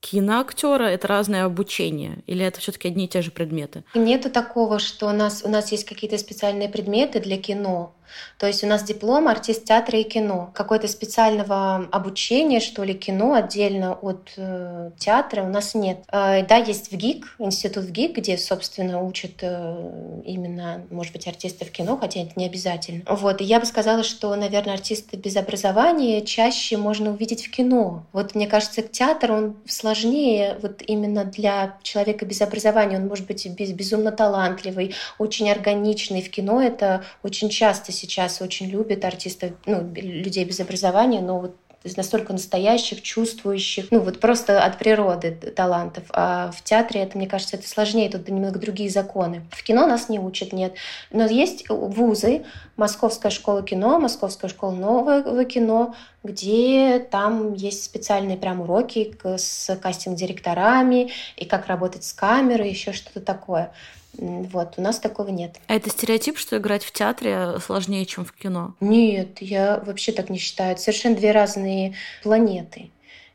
киноактера 0.00 0.84
это 0.84 1.08
разное 1.08 1.44
обучение? 1.44 2.18
Или 2.26 2.44
это 2.44 2.60
все-таки 2.60 2.88
одни 2.88 3.04
и 3.04 3.08
те 3.08 3.22
же 3.22 3.30
предметы? 3.30 3.84
Нету 3.94 4.30
такого, 4.30 4.78
что 4.78 5.06
у 5.06 5.12
нас, 5.12 5.42
у 5.44 5.48
нас 5.48 5.72
есть 5.72 5.84
какие-то 5.84 6.18
специальные 6.18 6.68
предметы 6.68 7.20
для 7.20 7.36
кино, 7.36 7.94
то 8.38 8.46
есть 8.46 8.64
у 8.64 8.66
нас 8.66 8.82
диплом 8.82 9.28
артист 9.28 9.64
театра 9.64 9.98
и 9.98 10.02
кино. 10.04 10.50
Какой-то 10.54 10.88
специального 10.88 11.86
обучения, 11.92 12.60
что 12.60 12.84
ли, 12.84 12.94
кино 12.94 13.34
отдельно 13.34 13.94
от 13.94 14.32
э, 14.36 14.90
театра 14.98 15.42
у 15.42 15.48
нас 15.48 15.74
нет. 15.74 15.98
Э, 16.10 16.44
да, 16.46 16.56
есть 16.56 16.90
в 16.90 16.96
ГИК, 16.96 17.36
институт 17.38 17.84
в 17.84 17.92
ГИК, 17.92 18.18
где, 18.18 18.38
собственно, 18.38 19.02
учат 19.02 19.42
э, 19.42 20.22
именно, 20.24 20.82
может 20.90 21.12
быть, 21.12 21.26
артистов 21.26 21.70
кино, 21.70 21.96
хотя 21.96 22.20
это 22.22 22.32
не 22.36 22.46
обязательно. 22.46 23.02
Вот, 23.06 23.40
и 23.40 23.44
я 23.44 23.60
бы 23.60 23.66
сказала, 23.66 24.02
что, 24.02 24.34
наверное, 24.36 24.74
артисты 24.74 25.16
без 25.16 25.36
образования 25.36 26.22
чаще 26.22 26.76
можно 26.76 27.10
увидеть 27.10 27.46
в 27.46 27.50
кино. 27.50 28.04
Вот, 28.12 28.34
мне 28.34 28.46
кажется, 28.46 28.82
театр, 28.82 29.32
он 29.32 29.56
сложнее 29.66 30.58
вот 30.62 30.82
именно 30.86 31.24
для 31.24 31.78
человека 31.82 32.24
без 32.24 32.40
образования. 32.40 32.96
Он 32.96 33.06
может 33.06 33.26
быть 33.26 33.46
без, 33.46 33.72
безумно 33.72 34.12
талантливый, 34.12 34.94
очень 35.18 35.50
органичный. 35.50 36.22
В 36.22 36.30
кино 36.30 36.62
это 36.62 37.04
очень 37.22 37.48
часто 37.50 37.92
сейчас 38.00 38.40
очень 38.40 38.66
любят 38.66 39.04
артистов, 39.04 39.52
ну, 39.66 39.92
людей 39.94 40.44
без 40.44 40.60
образования, 40.60 41.20
но 41.20 41.38
вот 41.40 41.56
настолько 41.96 42.32
настоящих, 42.32 43.02
чувствующих, 43.02 43.86
ну 43.90 44.00
вот 44.00 44.20
просто 44.20 44.62
от 44.62 44.78
природы 44.78 45.30
талантов. 45.32 46.04
А 46.10 46.50
в 46.52 46.62
театре 46.62 47.00
это, 47.00 47.16
мне 47.16 47.26
кажется, 47.26 47.56
это 47.56 47.66
сложнее, 47.68 48.10
тут 48.10 48.28
немного 48.28 48.58
другие 48.58 48.90
законы. 48.90 49.46
В 49.50 49.62
кино 49.62 49.86
нас 49.86 50.08
не 50.08 50.18
учат, 50.18 50.52
нет. 50.52 50.74
Но 51.10 51.26
есть 51.26 51.68
вузы, 51.68 52.44
Московская 52.80 53.28
школа 53.28 53.62
кино, 53.62 54.00
Московская 54.00 54.48
школа 54.48 54.70
нового 54.70 55.44
кино, 55.44 55.94
где 56.24 56.98
там 56.98 57.52
есть 57.52 57.84
специальные 57.84 58.38
прям 58.38 58.62
уроки 58.62 59.14
с 59.22 59.76
кастинг-директорами 59.76 61.10
и 61.36 61.44
как 61.44 61.66
работать 61.66 62.04
с 62.04 62.14
камерой, 62.14 62.70
еще 62.70 62.94
что-то 62.94 63.20
такое. 63.20 63.70
Вот, 64.14 64.74
у 64.78 64.80
нас 64.80 64.98
такого 64.98 65.28
нет. 65.28 65.60
А 65.66 65.74
это 65.74 65.90
стереотип, 65.90 66.38
что 66.38 66.56
играть 66.56 66.82
в 66.82 66.90
театре 66.90 67.58
сложнее, 67.64 68.06
чем 68.06 68.24
в 68.24 68.32
кино? 68.32 68.74
Нет, 68.80 69.42
я 69.42 69.78
вообще 69.84 70.12
так 70.12 70.30
не 70.30 70.38
считаю. 70.38 70.72
Это 70.72 70.80
совершенно 70.80 71.16
две 71.16 71.32
разные 71.32 71.94
планеты. 72.22 72.90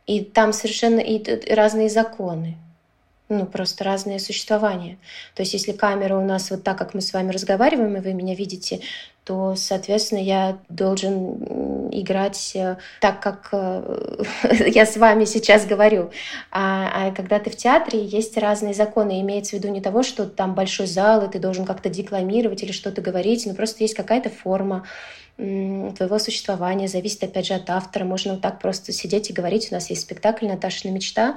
И 0.08 0.21
там 0.21 0.53
совершенно 0.53 0.99
и 0.99 1.53
разные 1.53 1.89
законы. 1.89 2.58
Ну, 3.27 3.45
просто 3.45 3.83
разное 3.83 4.19
существование. 4.19 4.97
То 5.33 5.41
есть, 5.41 5.53
если 5.53 5.71
камера 5.71 6.15
у 6.15 6.23
нас 6.23 6.51
вот 6.51 6.63
так, 6.63 6.77
как 6.77 6.93
мы 6.93 7.01
с 7.01 7.11
вами 7.11 7.31
разговариваем, 7.31 7.97
и 7.97 8.01
вы 8.01 8.13
меня 8.13 8.35
видите, 8.35 8.81
то, 9.23 9.55
соответственно, 9.55 10.19
я 10.19 10.59
должен 10.69 11.89
играть 11.91 12.51
э, 12.55 12.77
так, 13.01 13.19
как 13.21 13.49
э, 13.51 14.23
я 14.67 14.85
с 14.85 14.95
вами 14.97 15.25
сейчас 15.25 15.65
говорю. 15.65 16.11
А, 16.51 17.07
а 17.07 17.11
когда 17.11 17.39
ты 17.39 17.49
в 17.49 17.55
театре, 17.55 18.05
есть 18.05 18.38
разные 18.38 18.75
законы. 18.75 19.19
Имеется 19.21 19.55
в 19.55 19.59
виду 19.59 19.69
не 19.69 19.81
того, 19.81 20.03
что 20.03 20.25
там 20.25 20.53
большой 20.53 20.85
зал, 20.85 21.25
и 21.25 21.31
ты 21.31 21.39
должен 21.39 21.65
как-то 21.65 21.89
декламировать 21.89 22.61
или 22.61 22.71
что-то 22.71 23.01
говорить, 23.01 23.47
но 23.47 23.55
просто 23.55 23.83
есть 23.83 23.95
какая-то 23.95 24.29
форма 24.29 24.85
твоего 25.38 26.17
существования, 26.17 26.88
зависит 26.88 27.24
опять 27.24 27.48
же 27.48 27.56
от 27.56 27.69
автора. 27.69 28.06
Можно 28.06 28.34
вот 28.34 28.41
так 28.41 28.60
просто 28.60 28.91
сидеть 28.93 29.30
и 29.30 29.34
говорить. 29.34 29.67
У 29.69 29.74
нас 29.76 29.89
есть 29.89 30.04
спектакль 30.04 30.48
«Наташина 30.48 30.91
мечта» 30.91 31.36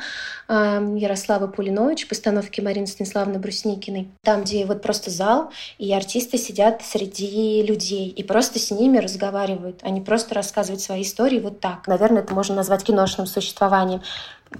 Ярослава 0.49 1.49
Пулинович, 1.49 2.07
постановки 2.07 2.61
Марины 2.61 2.87
Станиславны 2.87 3.39
Брусникиной. 3.39 4.09
Там, 4.23 4.43
где 4.45 4.65
вот 4.67 4.83
просто 4.83 5.11
зал, 5.11 5.51
и 5.79 5.93
артисты 5.93 6.39
сидят 6.39 6.83
среди 6.83 7.63
людей 7.63 8.09
и 8.09 8.23
просто 8.23 8.59
с 8.59 8.71
ними 8.71 8.99
разговаривают. 8.99 9.81
Они 9.83 10.01
просто 10.01 10.35
рассказывают 10.35 10.81
свои 10.81 11.03
истории 11.03 11.41
вот 11.41 11.61
так. 11.61 11.89
Наверное, 11.89 12.23
это 12.23 12.35
можно 12.35 12.55
назвать 12.55 12.85
киношным 12.85 13.27
существованием. 13.27 14.03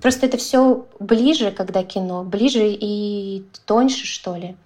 Просто 0.03 0.27
это 0.27 0.37
все 0.37 0.87
ближе, 0.99 1.51
когда 1.53 1.83
кино, 1.85 2.25
ближе 2.25 2.69
и 2.69 3.45
тоньше, 3.67 4.05
что 4.05 4.37
ли. 4.37 4.57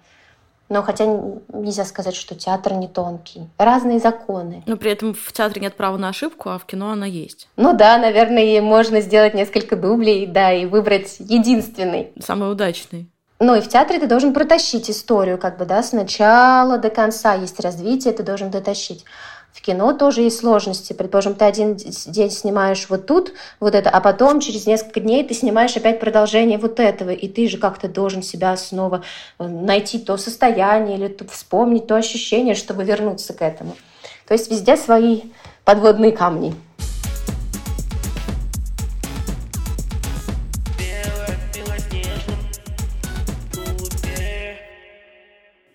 Но 0.69 0.81
хотя 0.81 1.05
нельзя 1.05 1.85
сказать, 1.85 2.15
что 2.15 2.35
театр 2.35 2.73
не 2.73 2.87
тонкий. 2.87 3.49
Разные 3.57 3.99
законы. 3.99 4.63
Но 4.65 4.77
при 4.77 4.91
этом 4.91 5.13
в 5.13 5.31
театре 5.31 5.61
нет 5.61 5.75
права 5.75 5.97
на 5.97 6.09
ошибку, 6.09 6.49
а 6.49 6.57
в 6.57 6.65
кино 6.65 6.91
она 6.91 7.05
есть. 7.05 7.47
Ну 7.57 7.73
да, 7.75 7.97
наверное, 7.97 8.61
можно 8.61 9.01
сделать 9.01 9.33
несколько 9.33 9.75
дублей, 9.75 10.25
да, 10.25 10.53
и 10.53 10.65
выбрать 10.65 11.17
единственный. 11.19 12.11
Самый 12.19 12.51
удачный. 12.51 13.09
Ну 13.39 13.55
и 13.55 13.61
в 13.61 13.67
театре 13.67 13.99
ты 13.99 14.07
должен 14.07 14.33
протащить 14.33 14.89
историю, 14.89 15.37
как 15.37 15.57
бы, 15.57 15.65
да, 15.65 15.83
с 15.83 15.91
начала 15.91 16.77
до 16.77 16.89
конца. 16.89 17.33
Есть 17.33 17.59
развитие, 17.59 18.13
ты 18.13 18.23
должен 18.23 18.49
дотащить. 18.49 19.03
В 19.53 19.61
кино 19.61 19.93
тоже 19.93 20.21
есть 20.21 20.39
сложности. 20.39 20.93
Предположим, 20.93 21.35
ты 21.35 21.45
один 21.45 21.75
день 21.75 22.31
снимаешь 22.31 22.87
вот 22.89 23.05
тут, 23.05 23.33
вот 23.59 23.75
это, 23.75 23.91
а 23.91 24.01
потом 24.01 24.39
через 24.39 24.65
несколько 24.65 24.99
дней 24.99 25.23
ты 25.23 25.35
снимаешь 25.35 25.77
опять 25.77 25.99
продолжение 25.99 26.57
вот 26.57 26.79
этого, 26.79 27.11
и 27.11 27.27
ты 27.27 27.47
же 27.47 27.59
как-то 27.59 27.87
должен 27.87 28.23
себя 28.23 28.57
снова 28.57 29.03
э, 29.37 29.47
найти 29.47 29.99
то 29.99 30.17
состояние 30.17 30.97
или 30.97 31.17
вспомнить 31.29 31.85
то 31.85 31.95
ощущение, 31.95 32.55
чтобы 32.55 32.83
вернуться 32.83 33.33
к 33.33 33.43
этому. 33.43 33.77
То 34.27 34.33
есть 34.33 34.49
везде 34.49 34.75
свои 34.75 35.21
подводные 35.63 36.11
камни. 36.11 36.55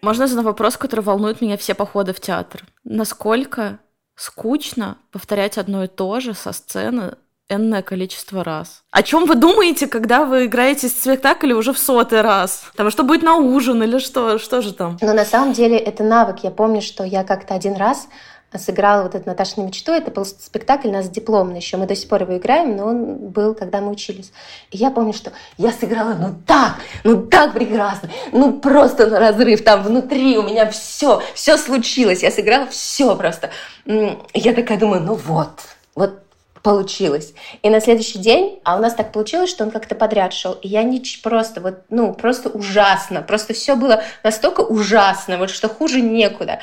Можно 0.08 0.26
задать 0.26 0.46
вопрос, 0.46 0.78
который 0.78 1.00
волнует 1.00 1.42
меня 1.42 1.58
все 1.58 1.74
походы 1.74 2.14
в 2.14 2.20
театр. 2.20 2.64
Насколько 2.82 3.78
скучно 4.16 4.96
повторять 5.12 5.58
одно 5.58 5.84
и 5.84 5.86
то 5.86 6.18
же 6.20 6.32
со 6.32 6.54
сцены 6.54 7.18
энное 7.50 7.82
количество 7.82 8.42
раз. 8.42 8.84
О 8.90 9.02
чем 9.02 9.26
вы 9.26 9.34
думаете, 9.34 9.86
когда 9.86 10.24
вы 10.24 10.46
играете 10.46 10.88
спектакль 10.88 11.52
уже 11.52 11.74
в 11.74 11.78
сотый 11.78 12.22
раз? 12.22 12.64
Там 12.74 12.90
что 12.90 13.02
будет 13.02 13.22
на 13.22 13.36
ужин 13.36 13.82
или 13.82 13.98
что? 13.98 14.38
Что 14.38 14.62
же 14.62 14.72
там? 14.72 14.96
Но 15.02 15.12
на 15.12 15.26
самом 15.26 15.52
деле 15.52 15.76
это 15.76 16.02
навык. 16.04 16.38
Я 16.42 16.52
помню, 16.52 16.80
что 16.80 17.04
я 17.04 17.22
как-то 17.22 17.52
один 17.52 17.76
раз 17.76 18.08
сыграла 18.56 19.02
вот 19.02 19.14
эту 19.14 19.28
Наташину 19.28 19.66
мечту. 19.66 19.92
Это 19.92 20.10
был 20.10 20.24
спектакль 20.24 20.88
нас 20.88 21.08
дипломный 21.10 21.56
еще. 21.56 21.76
Мы 21.76 21.86
до 21.86 21.94
сих 21.94 22.08
пор 22.08 22.22
его 22.22 22.36
играем, 22.38 22.76
но 22.76 22.86
он 22.86 23.16
был, 23.16 23.54
когда 23.54 23.80
мы 23.80 23.90
учились. 23.90 24.32
И 24.70 24.78
я 24.78 24.90
помню, 24.90 25.12
что 25.12 25.32
я 25.58 25.72
сыграла 25.72 26.14
ну 26.14 26.34
так, 26.46 26.76
ну 27.04 27.26
так 27.26 27.52
прекрасно, 27.52 28.08
ну 28.32 28.58
просто 28.58 29.06
на 29.06 29.20
разрыв. 29.20 29.62
Там 29.62 29.82
внутри 29.82 30.38
у 30.38 30.42
меня 30.42 30.70
все, 30.70 31.22
все 31.34 31.58
случилось. 31.58 32.22
Я 32.22 32.30
сыграла 32.30 32.66
все 32.66 33.14
просто. 33.16 33.50
Я 33.84 34.54
такая 34.54 34.78
думаю, 34.78 35.02
ну 35.02 35.14
вот, 35.14 35.60
вот 35.94 36.22
получилось. 36.62 37.34
И 37.62 37.70
на 37.70 37.80
следующий 37.80 38.18
день, 38.18 38.60
а 38.64 38.76
у 38.76 38.80
нас 38.80 38.94
так 38.94 39.12
получилось, 39.12 39.50
что 39.50 39.64
он 39.64 39.70
как-то 39.70 39.94
подряд 39.94 40.32
шел, 40.32 40.52
и 40.52 40.68
я 40.68 40.82
не 40.82 41.02
просто 41.22 41.60
вот, 41.60 41.82
ну, 41.88 42.12
просто 42.12 42.48
ужасно, 42.48 43.22
просто 43.22 43.54
все 43.54 43.76
было 43.76 44.02
настолько 44.22 44.60
ужасно, 44.60 45.38
вот 45.38 45.50
что 45.50 45.68
хуже 45.68 46.00
некуда. 46.00 46.58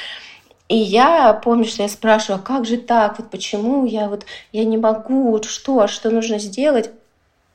И 0.67 0.75
я 0.75 1.33
помню, 1.33 1.65
что 1.65 1.83
я 1.83 1.89
спрашиваю, 1.89 2.39
а 2.39 2.45
как 2.45 2.65
же 2.65 2.77
так, 2.77 3.19
вот 3.19 3.29
почему 3.29 3.85
я 3.85 4.09
вот, 4.09 4.25
я 4.51 4.65
не 4.65 4.77
могу, 4.77 5.31
вот 5.31 5.45
что, 5.45 5.87
что 5.87 6.09
нужно 6.09 6.39
сделать? 6.39 6.89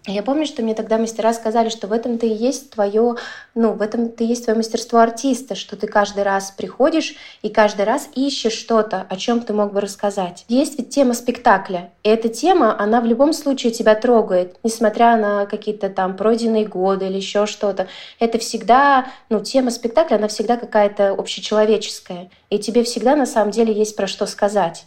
Я 0.06 0.22
помню, 0.22 0.46
что 0.46 0.62
мне 0.62 0.74
тогда 0.74 0.96
мастера 0.96 1.34
сказали, 1.34 1.68
что 1.68 1.86
в 1.86 1.92
этом-то 1.92 2.24
и 2.24 2.32
есть 2.32 2.70
твое, 2.70 3.16
ну, 3.54 3.72
в 3.74 3.82
этом-то 3.82 4.24
и 4.24 4.26
есть 4.26 4.44
твое 4.44 4.56
мастерство 4.56 4.98
артиста, 4.98 5.54
что 5.54 5.76
ты 5.76 5.86
каждый 5.86 6.22
раз 6.22 6.54
приходишь 6.56 7.16
и 7.42 7.50
каждый 7.50 7.84
раз 7.84 8.08
ищешь 8.14 8.54
что-то, 8.54 9.06
о 9.10 9.16
чем 9.16 9.40
ты 9.40 9.52
мог 9.52 9.74
бы 9.74 9.80
рассказать. 9.82 10.46
Есть 10.48 10.78
ведь 10.78 10.88
тема 10.88 11.12
спектакля, 11.12 11.90
и 12.02 12.08
эта 12.08 12.30
тема, 12.30 12.80
она 12.80 13.02
в 13.02 13.04
любом 13.04 13.34
случае 13.34 13.72
тебя 13.72 13.94
трогает, 13.94 14.56
несмотря 14.62 15.16
на 15.18 15.44
какие-то 15.44 15.90
там 15.90 16.16
пройденные 16.16 16.66
годы 16.66 17.06
или 17.06 17.16
еще 17.16 17.44
что-то. 17.44 17.86
Это 18.18 18.38
всегда, 18.38 19.06
ну, 19.28 19.40
тема 19.40 19.70
спектакля, 19.70 20.16
она 20.16 20.28
всегда 20.28 20.56
какая-то 20.56 21.10
общечеловеческая, 21.10 22.30
и 22.48 22.58
тебе 22.58 22.84
всегда 22.84 23.16
на 23.16 23.26
самом 23.26 23.50
деле 23.50 23.74
есть 23.74 23.96
про 23.96 24.06
что 24.06 24.24
сказать. 24.24 24.86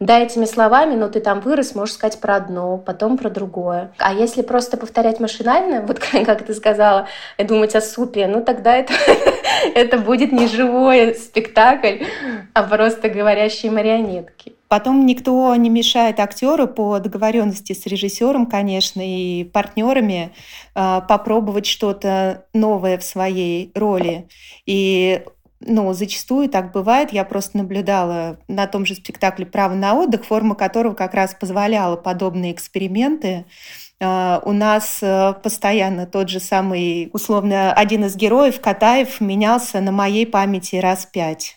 Да, 0.00 0.18
этими 0.18 0.44
словами, 0.44 0.96
но 0.96 1.08
ты 1.08 1.20
там 1.20 1.40
вырос, 1.40 1.74
можешь 1.74 1.94
сказать 1.94 2.20
про 2.20 2.36
одно, 2.36 2.78
потом 2.78 3.16
про 3.16 3.30
другое. 3.30 3.92
А 3.98 4.12
если 4.12 4.42
просто 4.42 4.76
повторять 4.76 5.20
машинально, 5.20 5.82
вот 5.82 5.98
как 6.26 6.44
ты 6.44 6.54
сказала, 6.54 7.06
и 7.38 7.44
думать 7.44 7.74
о 7.76 7.80
супе, 7.80 8.26
ну 8.26 8.42
тогда 8.42 8.76
это, 8.76 8.92
это 9.74 9.98
будет 9.98 10.32
не 10.32 10.48
живой 10.48 11.14
спектакль, 11.14 12.04
а 12.52 12.62
просто 12.64 13.08
говорящие 13.08 13.70
марионетки. 13.70 14.54
Потом 14.66 15.06
никто 15.06 15.54
не 15.54 15.70
мешает 15.70 16.18
актеру 16.18 16.66
по 16.66 16.98
договоренности 16.98 17.72
с 17.74 17.86
режиссером, 17.86 18.46
конечно, 18.46 19.00
и 19.00 19.44
партнерами 19.44 20.32
а, 20.74 21.00
попробовать 21.02 21.66
что-то 21.66 22.46
новое 22.52 22.98
в 22.98 23.04
своей 23.04 23.70
роли. 23.76 24.26
И 24.66 25.22
ну, 25.66 25.92
зачастую 25.92 26.48
так 26.48 26.72
бывает. 26.72 27.12
Я 27.12 27.24
просто 27.24 27.58
наблюдала 27.58 28.38
на 28.48 28.66
том 28.66 28.84
же 28.86 28.94
спектакле 28.94 29.46
«Право 29.46 29.74
на 29.74 29.94
отдых», 29.94 30.24
форма 30.24 30.54
которого 30.54 30.94
как 30.94 31.14
раз 31.14 31.34
позволяла 31.34 31.96
подобные 31.96 32.52
эксперименты. 32.52 33.46
А, 34.00 34.42
у 34.44 34.52
нас 34.52 34.98
э, 35.02 35.34
постоянно 35.42 36.06
тот 36.06 36.28
же 36.28 36.40
самый, 36.40 37.10
условно, 37.12 37.72
один 37.72 38.04
из 38.04 38.16
героев, 38.16 38.60
Катаев, 38.60 39.20
менялся 39.20 39.80
на 39.80 39.92
моей 39.92 40.26
памяти 40.26 40.76
раз 40.76 41.06
пять. 41.06 41.54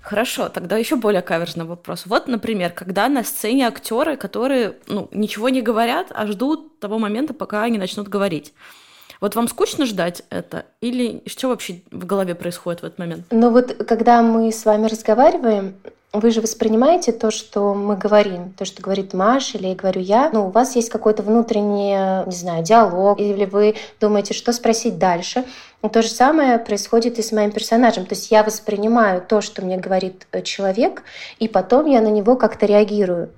Хорошо, 0.00 0.48
тогда 0.48 0.76
еще 0.76 0.96
более 0.96 1.22
каверзный 1.22 1.64
вопрос. 1.64 2.04
Вот, 2.06 2.28
например, 2.28 2.70
когда 2.72 3.08
на 3.08 3.24
сцене 3.24 3.66
актеры, 3.66 4.16
которые 4.16 4.76
ну, 4.86 5.08
ничего 5.12 5.48
не 5.48 5.62
говорят, 5.62 6.08
а 6.10 6.26
ждут 6.26 6.78
того 6.78 6.98
момента, 6.98 7.32
пока 7.32 7.62
они 7.62 7.78
начнут 7.78 8.08
говорить. 8.08 8.52
Вот 9.20 9.36
вам 9.36 9.48
скучно 9.48 9.86
ждать 9.86 10.22
это? 10.30 10.66
Или 10.80 11.22
что 11.26 11.48
вообще 11.48 11.82
в 11.90 12.04
голове 12.06 12.34
происходит 12.34 12.82
в 12.82 12.84
этот 12.84 12.98
момент? 12.98 13.24
Ну 13.30 13.50
вот, 13.50 13.74
когда 13.86 14.22
мы 14.22 14.50
с 14.52 14.64
вами 14.64 14.86
разговариваем, 14.86 15.74
вы 16.14 16.30
же 16.30 16.40
воспринимаете 16.40 17.10
то, 17.10 17.32
что 17.32 17.74
мы 17.74 17.96
говорим, 17.96 18.52
то, 18.52 18.64
что 18.64 18.80
говорит 18.80 19.14
Маша 19.14 19.58
или 19.58 19.74
говорю 19.74 20.00
я. 20.00 20.30
Ну, 20.32 20.46
у 20.46 20.50
вас 20.50 20.76
есть 20.76 20.88
какой-то 20.88 21.24
внутренний, 21.24 22.24
не 22.26 22.36
знаю, 22.36 22.62
диалог, 22.62 23.18
или 23.20 23.44
вы 23.44 23.74
думаете, 24.00 24.32
что 24.32 24.52
спросить 24.52 24.96
дальше. 24.96 25.44
И 25.82 25.88
то 25.88 26.02
же 26.02 26.08
самое 26.08 26.60
происходит 26.60 27.18
и 27.18 27.22
с 27.22 27.32
моим 27.32 27.50
персонажем. 27.50 28.06
То 28.06 28.14
есть 28.14 28.30
я 28.30 28.44
воспринимаю 28.44 29.22
то, 29.22 29.40
что 29.40 29.60
мне 29.60 29.76
говорит 29.76 30.28
э, 30.30 30.42
человек, 30.42 31.02
и 31.40 31.48
потом 31.48 31.86
я 31.86 32.00
на 32.00 32.08
него 32.08 32.36
как-то 32.36 32.64
реагирую. 32.64 33.30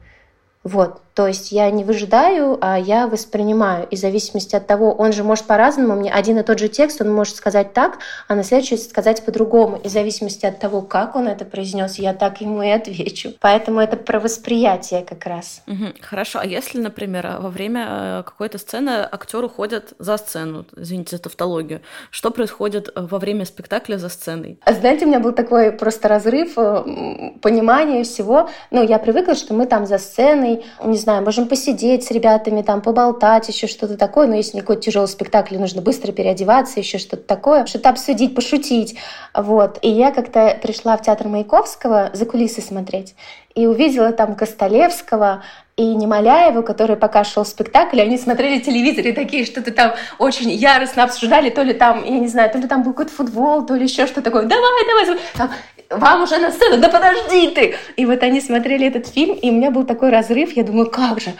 Вот. 0.62 1.00
То 1.16 1.26
есть 1.26 1.50
я 1.50 1.70
не 1.70 1.82
выжидаю, 1.82 2.58
а 2.60 2.78
я 2.78 3.06
воспринимаю. 3.06 3.88
И 3.90 3.96
в 3.96 3.98
зависимости 3.98 4.54
от 4.54 4.66
того, 4.66 4.92
он 4.92 5.14
же 5.14 5.24
может 5.24 5.46
по-разному, 5.46 5.94
мне 5.94 6.12
один 6.12 6.38
и 6.38 6.42
тот 6.42 6.58
же 6.58 6.68
текст, 6.68 7.00
он 7.00 7.10
может 7.10 7.36
сказать 7.36 7.72
так, 7.72 8.00
а 8.28 8.34
на 8.34 8.44
следующий 8.44 8.76
сказать 8.76 9.24
по-другому. 9.24 9.80
И 9.82 9.88
в 9.88 9.90
зависимости 9.90 10.44
от 10.44 10.58
того, 10.58 10.82
как 10.82 11.16
он 11.16 11.26
это 11.26 11.46
произнес, 11.46 11.94
я 11.94 12.12
так 12.12 12.42
ему 12.42 12.60
и 12.60 12.68
отвечу. 12.68 13.32
Поэтому 13.40 13.80
это 13.80 13.96
про 13.96 14.20
восприятие 14.20 15.06
как 15.06 15.24
раз. 15.24 15.62
Угу. 15.66 15.94
Хорошо. 16.02 16.40
А 16.40 16.44
если, 16.44 16.80
например, 16.80 17.36
во 17.40 17.48
время 17.48 17.86
э, 17.88 18.22
какой-то 18.22 18.58
сцены 18.58 19.08
актер 19.10 19.42
уходит 19.42 19.94
за 19.98 20.18
сцену, 20.18 20.66
извините 20.76 21.16
за 21.16 21.22
тавтологию, 21.22 21.80
что 22.10 22.30
происходит 22.30 22.90
э, 22.94 23.00
во 23.00 23.18
время 23.18 23.46
спектакля 23.46 23.96
за 23.96 24.10
сценой? 24.10 24.60
Знаете, 24.66 25.06
у 25.06 25.08
меня 25.08 25.20
был 25.20 25.32
такой 25.32 25.72
просто 25.72 26.08
разрыв 26.08 26.58
э, 26.58 27.32
понимания 27.40 28.04
всего. 28.04 28.50
Ну, 28.70 28.86
я 28.86 28.98
привыкла, 28.98 29.34
что 29.34 29.54
мы 29.54 29.64
там 29.64 29.86
за 29.86 29.96
сценой, 29.96 30.62
не 30.84 31.05
знаю, 31.06 31.22
можем 31.22 31.46
посидеть 31.46 32.02
с 32.02 32.10
ребятами, 32.10 32.62
там, 32.62 32.80
поболтать, 32.82 33.48
еще 33.48 33.68
что-то 33.68 33.96
такое. 33.96 34.26
Но 34.26 34.34
если 34.34 34.58
какой-то 34.58 34.82
тяжелый 34.82 35.06
спектакль, 35.06 35.56
нужно 35.56 35.80
быстро 35.80 36.10
переодеваться, 36.10 36.80
еще 36.80 36.98
что-то 36.98 37.22
такое, 37.22 37.64
что-то 37.66 37.90
обсудить, 37.90 38.34
пошутить. 38.34 38.98
Вот. 39.32 39.78
И 39.82 39.88
я 39.88 40.10
как-то 40.10 40.58
пришла 40.60 40.96
в 40.96 41.02
театр 41.02 41.28
Маяковского 41.28 42.10
за 42.12 42.26
кулисы 42.26 42.60
смотреть 42.60 43.14
и 43.54 43.68
увидела 43.68 44.10
там 44.10 44.34
Костолевского, 44.34 45.44
и 45.76 45.94
Немоляеву, 45.94 46.62
который 46.62 46.96
пока 46.96 47.22
шел 47.22 47.44
спектакль, 47.44 48.00
они 48.00 48.16
смотрели 48.16 48.60
телевизор 48.60 49.06
и 49.06 49.12
такие 49.12 49.44
что-то 49.44 49.72
там 49.72 49.92
очень 50.18 50.50
яростно 50.50 51.04
обсуждали, 51.04 51.50
то 51.50 51.62
ли 51.62 51.74
там, 51.74 52.02
я 52.02 52.18
не 52.18 52.28
знаю, 52.28 52.50
то 52.50 52.58
ли 52.58 52.66
там 52.66 52.82
был 52.82 52.92
какой-то 52.92 53.12
футбол, 53.12 53.64
то 53.64 53.74
ли 53.74 53.84
еще 53.84 54.06
что-то 54.06 54.22
такое. 54.22 54.46
Давай, 54.46 54.86
давай, 54.88 55.18
там, 55.36 55.50
вам 55.90 56.22
уже 56.22 56.38
на 56.38 56.50
сцену, 56.50 56.78
да 56.78 56.88
подожди 56.88 57.50
ты! 57.50 57.74
И 57.96 58.06
вот 58.06 58.22
они 58.22 58.40
смотрели 58.40 58.86
этот 58.86 59.06
фильм, 59.06 59.34
и 59.34 59.50
у 59.50 59.52
меня 59.52 59.70
был 59.70 59.84
такой 59.84 60.10
разрыв, 60.10 60.52
я 60.52 60.64
думаю, 60.64 60.90
как 60.90 61.20
же, 61.20 61.32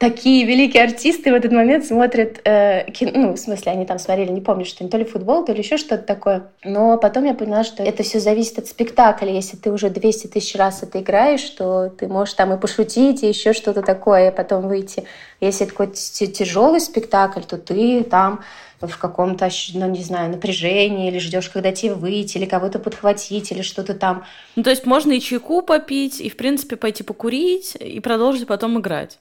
такие 0.00 0.46
великие 0.46 0.84
артисты 0.84 1.30
в 1.30 1.34
этот 1.34 1.52
момент 1.52 1.84
смотрят 1.84 2.40
э, 2.44 2.90
кино, 2.90 3.12
ну, 3.14 3.32
в 3.34 3.36
смысле, 3.36 3.72
они 3.72 3.84
там 3.84 3.98
смотрели, 3.98 4.32
не 4.32 4.40
помню, 4.40 4.64
что 4.64 4.88
то 4.88 4.96
ли 4.96 5.04
футбол, 5.04 5.44
то 5.44 5.52
ли 5.52 5.58
еще 5.58 5.76
что-то 5.76 6.02
такое. 6.02 6.44
Но 6.64 6.96
потом 6.96 7.26
я 7.26 7.34
поняла, 7.34 7.64
что 7.64 7.82
это 7.82 8.02
все 8.02 8.18
зависит 8.18 8.58
от 8.58 8.66
спектакля. 8.66 9.30
Если 9.30 9.58
ты 9.58 9.70
уже 9.70 9.90
200 9.90 10.28
тысяч 10.28 10.56
раз 10.56 10.82
это 10.82 11.00
играешь, 11.02 11.42
то 11.50 11.90
ты 11.90 12.08
можешь 12.08 12.32
там 12.32 12.54
и 12.54 12.58
пошутить, 12.58 13.22
и 13.22 13.28
еще 13.28 13.52
что-то 13.52 13.82
такое, 13.82 14.30
и 14.30 14.34
потом 14.34 14.68
выйти. 14.68 15.04
Если 15.38 15.66
это 15.66 15.72
какой-то 15.72 15.96
тяжелый 15.96 16.80
спектакль, 16.80 17.42
то 17.42 17.58
ты 17.58 18.02
там 18.02 18.40
в 18.80 18.98
каком-то, 18.98 19.48
ну, 19.74 19.88
не 19.90 20.02
знаю, 20.02 20.30
напряжении, 20.30 21.08
или 21.08 21.18
ждешь, 21.18 21.48
когда 21.48 21.72
тебе 21.72 21.94
выйти, 21.94 22.38
или 22.38 22.46
кого-то 22.46 22.78
подхватить, 22.78 23.52
или 23.52 23.62
что-то 23.62 23.94
там. 23.94 24.24
Ну, 24.56 24.62
то 24.62 24.70
есть 24.70 24.86
можно 24.86 25.12
и 25.12 25.20
чайку 25.20 25.62
попить, 25.62 26.20
и, 26.20 26.28
в 26.28 26.36
принципе, 26.36 26.76
пойти 26.76 27.02
покурить, 27.02 27.76
и 27.76 28.00
продолжить 28.00 28.46
потом 28.46 28.78
играть. 28.78 29.18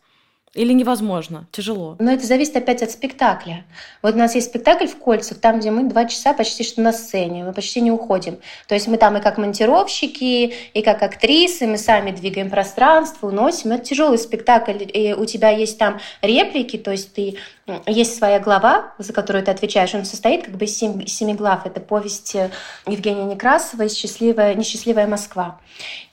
Или 0.55 0.73
невозможно? 0.73 1.47
Тяжело? 1.51 1.95
Но 1.99 2.11
это 2.11 2.25
зависит 2.25 2.55
опять 2.55 2.81
от 2.81 2.89
спектакля. 2.89 3.65
Вот 4.01 4.15
у 4.15 4.17
нас 4.17 4.33
есть 4.33 4.47
спектакль 4.47 4.87
в 4.87 4.97
кольцах, 4.97 5.37
там, 5.37 5.59
где 5.59 5.69
мы 5.69 5.87
два 5.87 6.05
часа 6.05 6.33
почти 6.33 6.63
что 6.63 6.81
на 6.81 6.91
сцене, 6.91 7.43
мы 7.43 7.53
почти 7.53 7.81
не 7.81 7.91
уходим. 7.91 8.39
То 8.67 8.73
есть 8.73 8.87
мы 8.87 8.97
там 8.97 9.15
и 9.17 9.21
как 9.21 9.37
монтировщики, 9.37 10.53
и 10.73 10.81
как 10.81 11.03
актрисы, 11.03 11.67
мы 11.67 11.77
сами 11.77 12.09
двигаем 12.11 12.49
пространство, 12.49 13.27
уносим. 13.27 13.73
Это 13.73 13.85
тяжелый 13.85 14.17
спектакль, 14.17 14.83
и 14.91 15.13
у 15.13 15.25
тебя 15.25 15.49
есть 15.51 15.77
там 15.77 15.99
реплики, 16.23 16.77
то 16.77 16.91
есть 16.91 17.13
ты 17.13 17.37
есть 17.85 18.17
своя 18.17 18.39
глава, 18.39 18.93
за 18.97 19.13
которую 19.13 19.43
ты 19.43 19.51
отвечаешь. 19.51 19.93
Он 19.93 20.05
состоит 20.05 20.45
как 20.45 20.55
бы 20.55 20.65
из 20.65 20.77
семи, 20.77 21.07
семи 21.07 21.33
глав. 21.33 21.65
Это 21.65 21.79
повесть 21.79 22.35
э, 22.35 22.51
Евгения 22.87 23.23
Некрасова 23.23 23.87
«Счастливая, 23.89 24.55
«Несчастливая 24.55 25.07
Москва». 25.07 25.59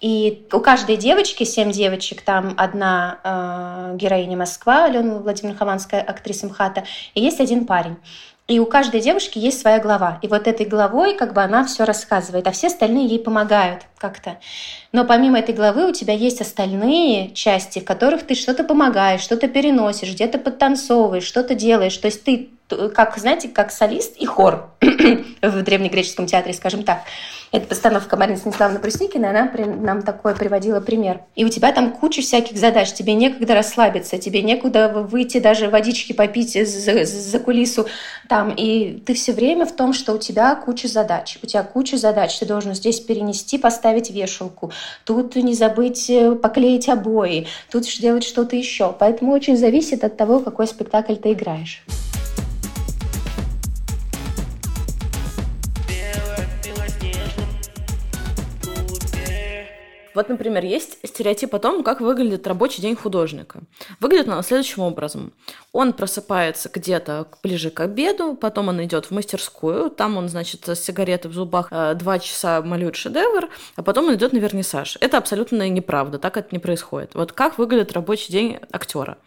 И 0.01 0.47
у 0.53 0.61
каждой 0.61 0.97
девочки, 0.97 1.45
семь 1.45 1.73
девочек, 1.73 2.23
там 2.23 2.55
одна 2.57 3.19
э, 3.25 3.97
героиня 3.97 4.37
Москва, 4.37 4.85
Алена 4.85 5.17
Владимировна 5.17 5.59
Хованская, 5.59 6.03
актриса 6.03 6.47
МХАТа, 6.47 6.85
и 7.15 7.21
есть 7.21 7.41
один 7.41 7.67
парень. 7.67 7.97
И 8.49 8.61
у 8.61 8.67
каждой 8.67 9.01
девушки 9.01 9.39
есть 9.39 9.61
своя 9.61 9.81
глава. 9.81 10.21
И 10.23 10.29
вот 10.29 10.47
этой 10.47 10.67
главой 10.67 11.17
как 11.17 11.35
бы 11.35 11.43
она 11.43 11.65
все 11.65 11.85
рассказывает, 11.85 12.47
а 12.47 12.53
все 12.53 12.69
остальные 12.69 13.07
ей 13.07 13.19
помогают 13.19 13.83
как-то. 13.99 14.39
Но 14.93 15.05
помимо 15.05 15.41
этой 15.41 15.53
главы 15.53 15.89
у 15.89 15.93
тебя 15.93 16.15
есть 16.15 16.41
остальные 16.41 17.33
части, 17.33 17.81
в 17.81 17.85
которых 17.85 18.23
ты 18.23 18.37
что-то 18.37 18.63
помогаешь, 18.63 19.21
что-то 19.21 19.49
переносишь, 19.49 20.13
где-то 20.13 20.39
подтанцовываешь, 20.39 21.25
что-то 21.25 21.57
делаешь. 21.57 21.97
То 21.97 22.07
есть 22.07 22.23
ты 22.23 22.51
как, 22.95 23.17
знаете, 23.19 23.49
как 23.49 23.71
солист 23.71 24.17
и 24.17 24.27
хор 24.27 24.71
в 24.81 25.63
древнегреческом 25.63 26.27
театре, 26.27 26.55
скажем 26.55 26.83
так. 26.83 27.03
Это 27.53 27.67
постановка 27.69 28.17
Марины 28.17 28.37
Станиславовны 28.37 28.81
Прусникиной, 28.81 29.31
она 29.31 29.47
при, 29.47 29.63
нам 29.65 30.03
такой 30.03 30.35
приводила 30.35 30.81
пример. 30.81 31.21
И 31.37 31.45
у 31.45 31.49
тебя 31.49 31.73
там 31.73 31.93
куча 31.93 32.21
всяких 32.21 32.57
задач, 32.59 32.93
тебе 32.93 33.15
некогда 33.15 33.55
расслабиться, 33.55 34.19
тебе 34.19 34.43
некуда 34.43 34.89
выйти 34.89 35.39
даже 35.39 35.71
водички 35.71 36.13
попить 36.13 36.53
за, 36.53 37.05
за 37.05 37.39
кулису 37.39 37.87
там, 38.29 38.53
и 38.55 39.01
ты 39.07 39.15
все 39.15 39.33
время 39.33 39.65
в 39.65 39.73
том, 39.73 39.93
что 39.93 40.13
у 40.13 40.19
тебя 40.19 40.55
куча 40.57 40.89
задач, 40.89 41.39
у 41.43 41.47
тебя 41.47 41.63
куча 41.63 41.97
задач, 41.97 42.37
ты 42.39 42.47
должен 42.47 42.75
здесь 42.75 43.01
перенести, 43.01 43.59
поставить 43.59 44.11
вешалку, 44.11 44.73
тут 45.05 45.37
не 45.37 45.55
забыть 45.55 46.11
э, 46.11 46.33
поклеить 46.33 46.89
обои, 46.89 47.47
тут 47.71 47.87
сделать 47.87 48.25
что-то 48.25 48.57
еще. 48.57 48.95
Поэтому 48.99 49.33
очень 49.33 49.57
зависит 49.57 50.03
от 50.05 50.17
того, 50.17 50.41
какой 50.41 50.67
спектакль 50.67 51.15
ты 51.15 51.33
играешь. 51.33 51.85
Вот, 60.17 60.31
например, 60.31 60.65
есть 60.65 60.97
стереотип 61.05 61.55
о 61.55 61.59
том, 61.59 61.85
как 61.85 62.01
выглядит 62.01 62.47
рабочий 62.47 62.81
день 62.81 62.97
художника. 62.97 63.61
Выглядит 64.01 64.29
он 64.29 64.43
следующим 64.43 64.81
образом. 64.81 65.35
Он 65.73 65.93
просыпается 65.93 66.71
где-то 66.73 67.29
ближе 67.43 67.69
к 67.69 67.81
обеду, 67.81 68.35
потом 68.35 68.69
он 68.69 68.83
идет 68.83 69.05
в 69.05 69.11
мастерскую, 69.11 69.91
там 69.91 70.17
он, 70.17 70.31
значит, 70.31 70.67
с 70.67 70.77
сигаретой 70.77 71.31
в 71.31 71.35
зубах 71.35 71.69
э, 71.71 71.93
два 71.97 72.19
часа 72.19 72.63
малюет 72.63 72.97
шедевр, 72.97 73.51
а 73.77 73.83
потом 73.83 74.07
он 74.07 74.15
идет 74.15 74.33
на 74.33 74.39
вернисаж. 74.39 74.97
Это 75.03 75.19
абсолютно 75.19 75.69
неправда, 75.69 76.19
так 76.19 76.39
это 76.39 76.49
не 76.51 76.61
происходит. 76.61 77.15
Вот 77.15 77.33
как 77.33 77.59
выглядит 77.59 77.93
рабочий 77.93 78.33
день 78.33 78.59
актера? 78.73 79.19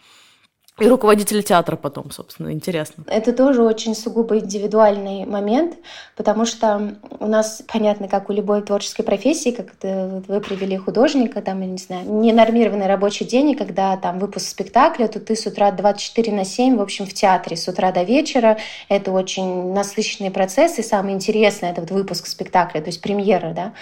И 0.79 0.87
руководитель 0.87 1.43
театра 1.43 1.75
потом, 1.75 2.11
собственно, 2.11 2.51
интересно. 2.51 3.03
Это 3.07 3.33
тоже 3.33 3.63
очень 3.63 3.95
сугубо 3.95 4.37
индивидуальный 4.37 5.25
момент, 5.25 5.75
потому 6.15 6.45
что 6.45 6.95
у 7.19 7.27
нас, 7.27 7.61
понятно, 7.71 8.07
как 8.07 8.29
у 8.29 8.33
любой 8.33 8.61
творческой 8.61 9.03
профессии, 9.03 9.51
как 9.51 9.73
это 9.73 10.23
вы 10.27 10.39
привели 10.41 10.77
художника, 10.77 11.41
там, 11.41 11.61
я 11.61 11.67
не 11.67 11.77
знаю, 11.77 12.09
ненормированный 12.09 12.87
рабочий 12.87 13.25
день, 13.25 13.51
и 13.51 13.55
когда 13.55 13.97
там 13.97 14.19
выпуск 14.19 14.47
спектакля, 14.47 15.07
то 15.07 15.19
ты 15.19 15.35
с 15.35 15.45
утра 15.45 15.71
24 15.71 16.31
на 16.31 16.45
7, 16.45 16.77
в 16.77 16.81
общем, 16.81 17.05
в 17.05 17.13
театре, 17.13 17.57
с 17.57 17.67
утра 17.67 17.91
до 17.91 18.03
вечера. 18.03 18.57
Это 18.87 19.11
очень 19.11 19.73
насыщенный 19.73 20.31
процесс, 20.31 20.79
и 20.79 20.83
самое 20.83 21.15
интересное— 21.15 21.71
это 21.71 21.81
вот 21.81 21.91
выпуск 21.91 22.27
спектакля, 22.27 22.81
то 22.81 22.87
есть 22.87 23.01
премьера, 23.01 23.53
да 23.53 23.73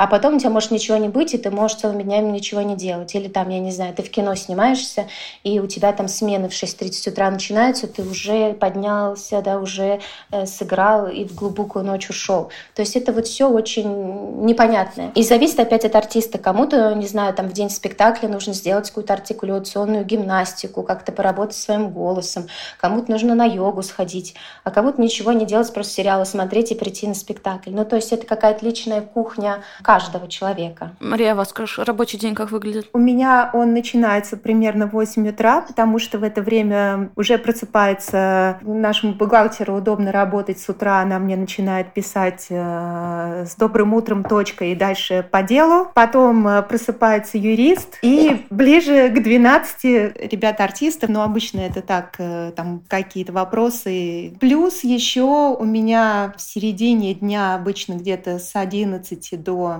а 0.00 0.06
потом 0.06 0.36
у 0.36 0.38
тебя 0.38 0.48
может 0.48 0.70
ничего 0.70 0.96
не 0.96 1.10
быть, 1.10 1.34
и 1.34 1.36
ты 1.36 1.50
можешь 1.50 1.76
целыми 1.76 2.02
днями 2.02 2.30
ничего 2.30 2.62
не 2.62 2.74
делать. 2.74 3.14
Или 3.14 3.28
там, 3.28 3.50
я 3.50 3.58
не 3.58 3.70
знаю, 3.70 3.92
ты 3.92 4.02
в 4.02 4.10
кино 4.10 4.34
снимаешься, 4.34 5.08
и 5.44 5.60
у 5.60 5.66
тебя 5.66 5.92
там 5.92 6.08
смены 6.08 6.48
в 6.48 6.52
6.30 6.52 7.10
утра 7.10 7.30
начинаются, 7.30 7.86
ты 7.86 8.00
уже 8.00 8.54
поднялся, 8.54 9.42
да, 9.42 9.58
уже 9.58 10.00
э, 10.30 10.46
сыграл 10.46 11.08
и 11.08 11.24
в 11.24 11.34
глубокую 11.34 11.84
ночь 11.84 12.08
ушел. 12.08 12.50
То 12.74 12.80
есть 12.80 12.96
это 12.96 13.12
вот 13.12 13.26
все 13.26 13.50
очень 13.50 14.46
непонятное. 14.46 15.12
И 15.14 15.22
зависит 15.22 15.60
опять 15.60 15.84
от 15.84 15.94
артиста. 15.94 16.38
Кому-то, 16.38 16.94
не 16.94 17.06
знаю, 17.06 17.34
там 17.34 17.46
в 17.50 17.52
день 17.52 17.68
спектакля 17.68 18.26
нужно 18.26 18.54
сделать 18.54 18.88
какую-то 18.88 19.12
артикуляционную 19.12 20.06
гимнастику, 20.06 20.82
как-то 20.82 21.12
поработать 21.12 21.56
своим 21.56 21.90
голосом, 21.90 22.46
кому-то 22.80 23.10
нужно 23.10 23.34
на 23.34 23.44
йогу 23.44 23.82
сходить, 23.82 24.34
а 24.64 24.70
кому-то 24.70 24.98
ничего 24.98 25.32
не 25.32 25.44
делать, 25.44 25.70
просто 25.74 25.92
сериалы 25.92 26.24
смотреть 26.24 26.70
и 26.70 26.74
прийти 26.74 27.06
на 27.06 27.14
спектакль. 27.14 27.72
Ну, 27.72 27.84
то 27.84 27.96
есть 27.96 28.12
это 28.12 28.26
какая-то 28.26 28.64
личная 28.64 29.02
кухня 29.02 29.62
каждого 29.90 30.28
человека. 30.28 30.92
Мария, 31.00 31.32
а 31.32 31.34
у 31.34 31.38
вас 31.38 31.52
рабочий 31.78 32.16
день 32.16 32.36
как 32.36 32.52
выглядит? 32.52 32.88
У 32.92 32.98
меня 32.98 33.50
он 33.52 33.72
начинается 33.72 34.36
примерно 34.36 34.86
в 34.86 34.92
8 34.92 35.28
утра, 35.28 35.62
потому 35.62 35.98
что 35.98 36.20
в 36.20 36.22
это 36.22 36.42
время 36.42 37.10
уже 37.16 37.38
просыпается 37.38 38.60
нашему 38.62 39.14
бухгалтеру 39.14 39.74
удобно 39.74 40.12
работать 40.12 40.60
с 40.60 40.68
утра, 40.68 41.00
она 41.00 41.18
мне 41.18 41.36
начинает 41.36 41.92
писать 41.92 42.46
э, 42.50 43.46
с 43.48 43.56
добрым 43.56 43.92
утром 43.94 44.22
точка 44.22 44.66
и 44.66 44.76
дальше 44.76 45.26
по 45.28 45.42
делу. 45.42 45.88
Потом 45.92 46.46
э, 46.46 46.62
просыпается 46.62 47.36
юрист 47.36 47.98
и 48.02 48.46
ближе 48.48 49.08
к 49.08 49.20
12 49.20 49.84
ребята 50.30 50.62
артисты, 50.62 51.10
но 51.10 51.24
обычно 51.24 51.62
это 51.62 51.82
так, 51.82 52.14
э, 52.18 52.52
там 52.54 52.84
какие-то 52.86 53.32
вопросы. 53.32 54.36
Плюс 54.38 54.84
еще 54.84 55.56
у 55.58 55.64
меня 55.64 56.32
в 56.36 56.40
середине 56.40 57.14
дня 57.14 57.56
обычно 57.56 57.94
где-то 57.94 58.38
с 58.38 58.54
11 58.54 59.42
до 59.42 59.79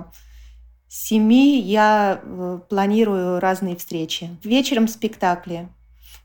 семи 0.87 1.59
я 1.59 2.19
э, 2.21 2.59
планирую 2.69 3.39
разные 3.39 3.75
встречи. 3.75 4.29
Вечером 4.43 4.87
спектакли. 4.87 5.69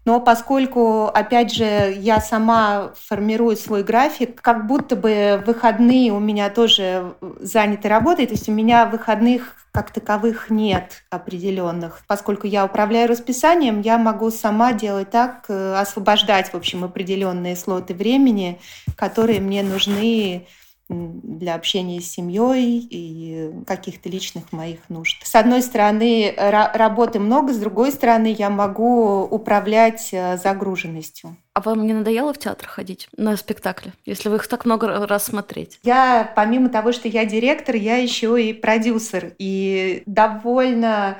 Но 0.04 0.20
поскольку, 0.20 1.06
опять 1.06 1.52
же, 1.52 1.94
я 1.98 2.20
сама 2.20 2.92
формирую 2.96 3.56
свой 3.56 3.82
график, 3.82 4.40
как 4.40 4.68
будто 4.68 4.94
бы 4.94 5.42
выходные 5.44 6.12
у 6.12 6.20
меня 6.20 6.48
тоже 6.48 7.14
заняты 7.40 7.88
работой, 7.88 8.26
то 8.26 8.34
есть 8.34 8.48
у 8.48 8.52
меня 8.52 8.86
выходных 8.86 9.56
как 9.72 9.92
таковых 9.92 10.48
нет 10.48 11.02
определенных. 11.10 12.02
Поскольку 12.06 12.46
я 12.46 12.64
управляю 12.64 13.08
расписанием, 13.08 13.82
я 13.82 13.98
могу 13.98 14.30
сама 14.30 14.72
делать 14.72 15.10
так, 15.10 15.44
э, 15.48 15.74
освобождать, 15.74 16.52
в 16.52 16.54
общем, 16.54 16.84
определенные 16.84 17.56
слоты 17.56 17.92
времени, 17.92 18.60
которые 18.96 19.40
мне 19.40 19.62
нужны 19.62 20.46
для 20.88 21.54
общения 21.54 22.00
с 22.00 22.10
семьей 22.10 22.86
и 22.88 23.50
каких-то 23.66 24.08
личных 24.08 24.52
моих 24.52 24.88
нужд. 24.88 25.16
С 25.24 25.34
одной 25.34 25.62
стороны, 25.62 26.34
работы 26.36 27.18
много, 27.18 27.52
с 27.52 27.58
другой 27.58 27.90
стороны, 27.92 28.34
я 28.36 28.50
могу 28.50 29.22
управлять 29.22 30.10
э, 30.12 30.36
загруженностью. 30.36 31.36
А 31.54 31.60
вам 31.60 31.86
не 31.86 31.94
надоело 31.94 32.32
в 32.34 32.38
театр 32.38 32.68
ходить 32.68 33.08
на 33.16 33.36
спектакли, 33.36 33.92
если 34.04 34.28
вы 34.28 34.36
их 34.36 34.46
так 34.46 34.64
много 34.64 35.06
раз 35.06 35.24
смотреть? 35.24 35.80
Я, 35.82 36.30
помимо 36.36 36.68
того, 36.68 36.92
что 36.92 37.08
я 37.08 37.24
директор, 37.24 37.74
я 37.74 37.96
еще 37.96 38.40
и 38.42 38.52
продюсер. 38.52 39.34
И 39.38 40.02
довольно 40.06 41.18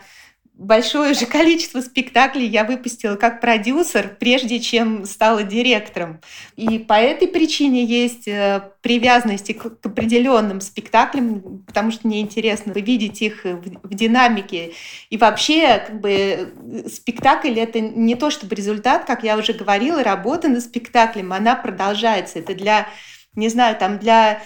большое 0.56 1.12
же 1.12 1.26
количество 1.26 1.80
спектаклей 1.82 2.46
я 2.46 2.64
выпустила 2.64 3.16
как 3.16 3.40
продюсер, 3.40 4.16
прежде 4.18 4.58
чем 4.58 5.04
стала 5.04 5.42
директором. 5.42 6.20
И 6.56 6.78
по 6.78 6.94
этой 6.94 7.28
причине 7.28 7.84
есть 7.84 8.26
э, 8.26 8.62
привязанности 8.80 9.52
к, 9.52 9.80
к 9.80 9.86
определенным 9.86 10.62
спектаклям, 10.62 11.62
потому 11.66 11.90
что 11.90 12.06
мне 12.06 12.20
интересно 12.20 12.72
видеть 12.72 13.20
их 13.20 13.44
в, 13.44 13.86
в 13.86 13.94
динамике. 13.94 14.72
И 15.10 15.18
вообще, 15.18 15.84
как 15.86 16.00
бы, 16.00 16.52
спектакль— 16.90 17.58
это 17.60 17.80
не 17.80 18.14
то 18.14 18.30
чтобы 18.30 18.54
результат, 18.54 19.04
как 19.04 19.24
я 19.24 19.36
уже 19.36 19.52
говорила, 19.52 20.02
работа 20.02 20.48
над 20.48 20.62
спектаклем, 20.62 21.34
она 21.34 21.54
продолжается. 21.54 22.38
Это 22.38 22.54
для, 22.54 22.88
не 23.34 23.50
знаю, 23.50 23.76
там 23.76 23.98
для 23.98 24.42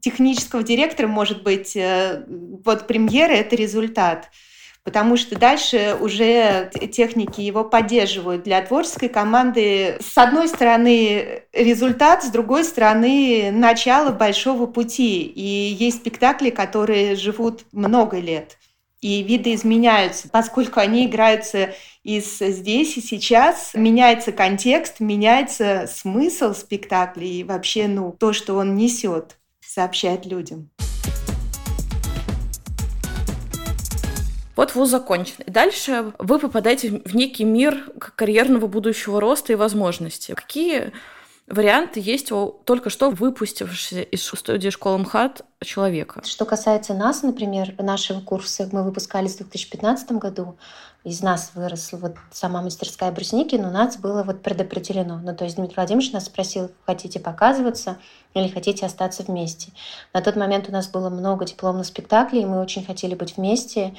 технического 0.00 0.64
директора, 0.64 1.06
может 1.06 1.44
быть, 1.44 1.76
э, 1.76 2.24
вот 2.26 2.88
премьера— 2.88 3.32
это 3.32 3.54
результат 3.54 4.28
потому 4.84 5.16
что 5.16 5.36
дальше 5.36 5.96
уже 5.98 6.70
техники 6.92 7.40
его 7.40 7.64
поддерживают. 7.64 8.44
Для 8.44 8.62
творческой 8.62 9.08
команды 9.08 9.98
с 10.00 10.16
одной 10.16 10.48
стороны 10.48 11.42
результат, 11.52 12.22
с 12.22 12.28
другой 12.28 12.64
стороны 12.64 13.50
начало 13.50 14.12
большого 14.12 14.66
пути. 14.66 15.22
И 15.22 15.74
есть 15.78 15.98
спектакли, 15.98 16.50
которые 16.50 17.16
живут 17.16 17.64
много 17.72 18.18
лет 18.18 18.58
и 19.00 19.22
виды 19.22 19.52
изменяются, 19.52 20.30
поскольку 20.30 20.80
они 20.80 21.04
играются 21.04 21.74
из 22.04 22.38
здесь 22.38 22.96
и 22.96 23.02
сейчас, 23.02 23.72
меняется 23.74 24.32
контекст, 24.32 24.98
меняется 24.98 25.86
смысл 25.92 26.54
спектакля 26.54 27.26
и 27.26 27.44
вообще 27.44 27.86
ну, 27.86 28.16
то, 28.18 28.32
что 28.32 28.54
он 28.54 28.76
несет 28.76 29.36
сообщать 29.60 30.24
людям. 30.24 30.70
Вот 34.56 34.74
вуз 34.74 34.90
закончен. 34.90 35.36
И 35.46 35.50
дальше 35.50 36.12
вы 36.18 36.38
попадаете 36.38 37.02
в 37.04 37.14
некий 37.14 37.44
мир 37.44 37.90
карьерного 38.16 38.66
будущего 38.66 39.20
роста 39.20 39.52
и 39.52 39.56
возможностей. 39.56 40.34
Какие 40.34 40.92
варианты 41.46 42.00
есть 42.00 42.32
у 42.32 42.60
только 42.64 42.90
что 42.90 43.10
выпустившегося 43.10 44.02
из 44.02 44.24
студии 44.24 44.70
школы 44.70 44.98
МХАТ 44.98 45.44
человека. 45.62 46.22
Что 46.24 46.44
касается 46.44 46.94
нас, 46.94 47.22
например, 47.22 47.74
нашего 47.78 48.20
курса, 48.20 48.68
мы 48.72 48.82
выпускались 48.82 49.34
в 49.34 49.38
2015 49.38 50.12
году, 50.12 50.56
из 51.04 51.20
нас 51.20 51.52
выросла 51.54 51.98
вот 51.98 52.14
сама 52.32 52.62
мастерская 52.62 53.12
брусники, 53.12 53.56
но 53.56 53.70
нас 53.70 53.98
было 53.98 54.22
вот 54.22 54.40
предопределено. 54.42 55.20
Ну, 55.22 55.36
то 55.36 55.44
есть 55.44 55.56
Дмитрий 55.56 55.76
Владимирович 55.76 56.12
нас 56.12 56.24
спросил, 56.24 56.70
хотите 56.86 57.20
показываться 57.20 57.98
или 58.32 58.48
хотите 58.48 58.86
остаться 58.86 59.22
вместе. 59.22 59.70
На 60.14 60.22
тот 60.22 60.34
момент 60.36 60.66
у 60.68 60.72
нас 60.72 60.88
было 60.88 61.10
много 61.10 61.44
дипломных 61.44 61.86
спектаклей, 61.86 62.42
и 62.42 62.46
мы 62.46 62.60
очень 62.60 62.86
хотели 62.86 63.14
быть 63.14 63.36
вместе. 63.36 63.94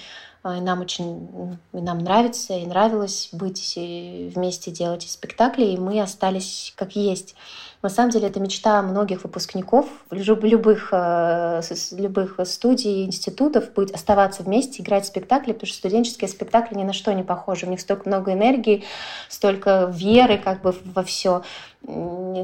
И 0.45 0.61
нам 0.61 0.81
очень 0.81 1.57
и 1.73 1.77
нам 1.81 1.99
нравится 1.99 2.53
и 2.53 2.65
нравилось 2.67 3.29
быть 3.31 3.75
вместе 3.75 4.69
делать 4.69 5.01
спектакли, 5.01 5.65
и 5.65 5.77
мы 5.77 5.99
остались 5.99 6.71
как 6.75 6.95
есть. 6.95 7.35
На 7.81 7.89
самом 7.89 8.11
деле 8.11 8.27
это 8.27 8.39
мечта 8.39 8.81
многих 8.81 9.23
выпускников 9.23 9.87
любых, 10.11 10.89
э, 10.91 11.61
любых 11.91 12.39
студий, 12.45 13.05
институтов 13.05 13.73
быть, 13.73 13.91
оставаться 13.91 14.43
вместе, 14.43 14.83
играть 14.83 15.05
спектакли, 15.05 15.53
потому 15.53 15.67
что 15.67 15.77
студенческие 15.77 16.27
спектакли 16.27 16.75
ни 16.75 16.83
на 16.83 16.93
что 16.93 17.11
не 17.13 17.23
похожи. 17.23 17.65
У 17.65 17.69
них 17.69 17.79
столько 17.79 18.07
много 18.07 18.33
энергии, 18.33 18.83
столько 19.29 19.91
веры 19.91 20.37
как 20.37 20.61
бы 20.61 20.75
во 20.83 21.03
все, 21.03 21.43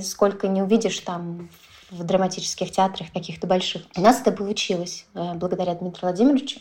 сколько 0.02 0.48
не 0.48 0.62
увидишь 0.62 1.00
там 1.00 1.50
в 1.92 2.04
драматических 2.04 2.72
театрах 2.72 3.12
каких-то 3.12 3.48
больших. 3.48 3.84
У 3.96 4.02
нас 4.02 4.22
это 4.22 4.32
получилось 4.32 5.06
э, 5.14 5.34
благодаря 5.34 5.76
Дмитрию 5.76 6.04
Владимировичу. 6.04 6.60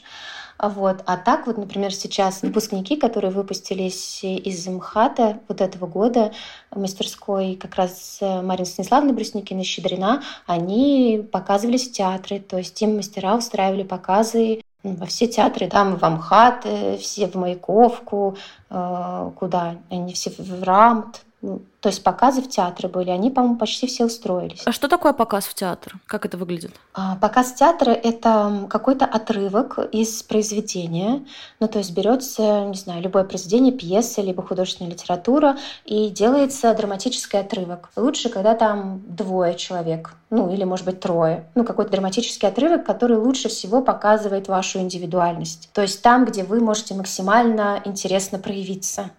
Вот. 0.63 1.03
А 1.07 1.17
так 1.17 1.47
вот, 1.47 1.57
например, 1.57 1.93
сейчас 1.95 2.43
выпускники, 2.43 2.97
которые 2.97 3.31
выпустились 3.31 4.23
из 4.23 4.67
МХАТа 4.67 5.41
вот 5.49 5.61
этого 5.61 5.87
года, 5.87 6.33
мастерской 6.75 7.55
как 7.55 7.77
раз 7.77 8.19
Марина 8.21 8.67
Станиславовна 8.67 9.13
Брусникина, 9.15 9.65
Щедрина, 9.65 10.23
они 10.47 11.27
показывались 11.33 11.89
в 11.89 11.93
театре, 11.93 12.41
то 12.41 12.59
есть 12.59 12.81
им 12.83 12.97
мастера 12.97 13.37
устраивали 13.37 13.85
показы 13.85 14.61
во 14.83 15.07
все 15.07 15.27
театры, 15.27 15.67
там 15.69 15.97
в 15.97 16.05
Амхат, 16.05 16.67
все 16.99 17.27
в 17.27 17.35
Маяковку, 17.35 18.37
э, 18.71 19.31
куда 19.37 19.77
они 19.91 20.13
все 20.15 20.31
в 20.31 20.63
Рамт, 20.63 21.23
то 21.43 21.89
есть 21.89 22.05
показы 22.05 22.43
в 22.43 22.49
театре 22.51 22.89
были, 22.89 23.09
они, 23.09 23.31
по-моему, 23.31 23.57
почти 23.57 23.87
все 23.87 24.05
устроились. 24.05 24.63
А 24.67 24.73
что 24.73 24.89
такое 24.89 25.15
показ 25.15 25.47
в 25.47 25.55
театр? 25.55 25.95
Как 26.05 26.27
это 26.27 26.37
выглядит? 26.37 26.73
А, 26.93 27.17
показ 27.17 27.55
театра— 27.55 27.91
это 27.93 28.67
какой-то 28.69 29.07
отрывок 29.07 29.79
из 29.91 30.23
произведения. 30.23 31.25
Ну, 31.59 31.69
то 31.69 31.79
есть 31.79 31.93
берется, 31.95 32.67
не 32.67 32.77
знаю, 32.77 33.03
любое 33.03 33.25
произведение, 33.25 33.73
пьеса, 33.73 34.21
либо 34.21 34.43
художественная 34.43 34.93
литература, 34.93 35.57
и 35.87 36.11
делается 36.11 36.75
драматический 36.75 37.41
отрывок. 37.41 37.89
Лучше, 37.97 38.29
когда 38.29 38.55
там 38.55 39.01
двое 39.09 39.55
человек, 39.55 40.13
ну, 40.29 40.53
или, 40.53 40.65
может 40.65 40.85
быть, 40.85 41.01
трое. 41.01 41.49
Ну, 41.55 41.65
какой-то 41.65 41.91
драматический 41.91 42.49
отрывок, 42.49 42.85
который 42.85 43.17
лучше 43.17 43.49
всего 43.49 43.81
показывает 43.81 44.49
вашу 44.49 44.81
индивидуальность. 44.81 45.71
То 45.73 45.81
есть 45.81 46.03
там, 46.03 46.27
где 46.27 46.45
вы 46.45 46.61
можете 46.61 46.95
максимально 46.95 47.81
интересно 47.87 48.39
проявиться. 48.39 49.11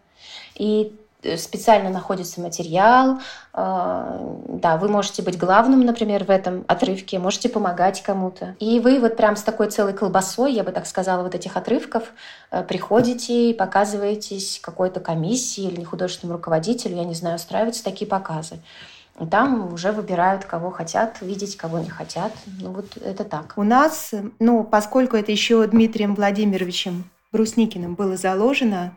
И 0.55 0.93
специально 1.37 1.89
находится 1.89 2.41
материал. 2.41 3.19
А, 3.53 4.19
да, 4.47 4.77
вы 4.77 4.87
можете 4.87 5.21
быть 5.21 5.37
главным, 5.37 5.81
например, 5.81 6.23
в 6.23 6.29
этом 6.29 6.65
отрывке, 6.67 7.19
можете 7.19 7.49
помогать 7.49 8.01
кому-то. 8.01 8.55
И 8.59 8.79
вы 8.79 8.99
вот 8.99 9.17
прям 9.17 9.35
с 9.35 9.43
такой 9.43 9.69
целой 9.69 9.93
колбасой, 9.93 10.53
я 10.53 10.63
бы 10.63 10.71
так 10.71 10.85
сказала, 10.85 11.23
вот 11.23 11.35
этих 11.35 11.57
отрывков 11.57 12.13
э, 12.51 12.63
приходите 12.63 13.51
и 13.51 13.53
показываетесь 13.53 14.59
какой-то 14.61 14.99
комиссии 14.99 15.65
или 15.65 15.83
художественному 15.83 16.37
руководителю, 16.37 16.95
я 16.95 17.03
не 17.05 17.15
знаю, 17.15 17.35
устраиваются 17.35 17.83
такие 17.83 18.07
показы. 18.07 18.59
И 19.19 19.25
там 19.25 19.73
уже 19.73 19.91
выбирают, 19.91 20.45
кого 20.45 20.71
хотят 20.71 21.21
видеть, 21.21 21.57
кого 21.57 21.79
не 21.79 21.89
хотят. 21.89 22.31
Ну 22.59 22.71
вот 22.71 22.97
это 22.97 23.23
так. 23.23 23.53
У 23.57 23.63
нас, 23.63 24.13
ну, 24.39 24.63
поскольку 24.63 25.17
это 25.17 25.31
еще 25.31 25.65
Дмитрием 25.67 26.15
Владимировичем 26.15 27.09
Брусникиным 27.31 27.95
было 27.95 28.17
заложено, 28.17 28.95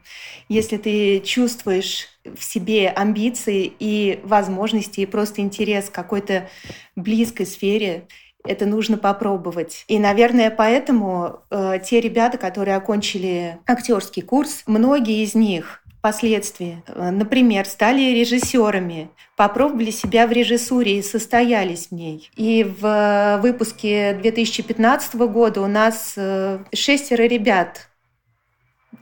если 0.48 0.76
ты 0.76 1.20
чувствуешь 1.20 2.08
в 2.24 2.42
себе 2.42 2.88
амбиции 2.88 3.72
и 3.78 4.20
возможности, 4.24 5.00
и 5.00 5.06
просто 5.06 5.40
интерес 5.40 5.90
к 5.90 5.94
какой-то 5.94 6.48
близкой 6.96 7.46
сфере, 7.46 8.06
это 8.44 8.66
нужно 8.66 8.98
попробовать. 8.98 9.84
И, 9.88 9.98
наверное, 9.98 10.50
поэтому 10.50 11.40
э, 11.50 11.78
те 11.84 12.00
ребята, 12.00 12.38
которые 12.38 12.76
окончили 12.76 13.58
актерский 13.66 14.22
курс, 14.22 14.62
многие 14.66 15.22
из 15.22 15.34
них 15.34 15.82
впоследствии, 15.98 16.82
э, 16.87 17.10
например, 17.10 17.64
стали 17.64 18.12
режиссерами, 18.12 19.08
попробовали 19.37 19.90
себя 19.90 20.26
в 20.26 20.32
режиссуре 20.32 20.98
и 20.98 21.02
состоялись 21.02 21.88
в 21.88 21.92
ней. 21.92 22.30
И 22.37 22.64
в 22.64 23.38
выпуске 23.42 24.12
2015 24.20 25.14
года 25.14 25.62
у 25.62 25.66
нас 25.66 26.12
э, 26.16 26.58
шестеро 26.74 27.22
ребят 27.22 27.88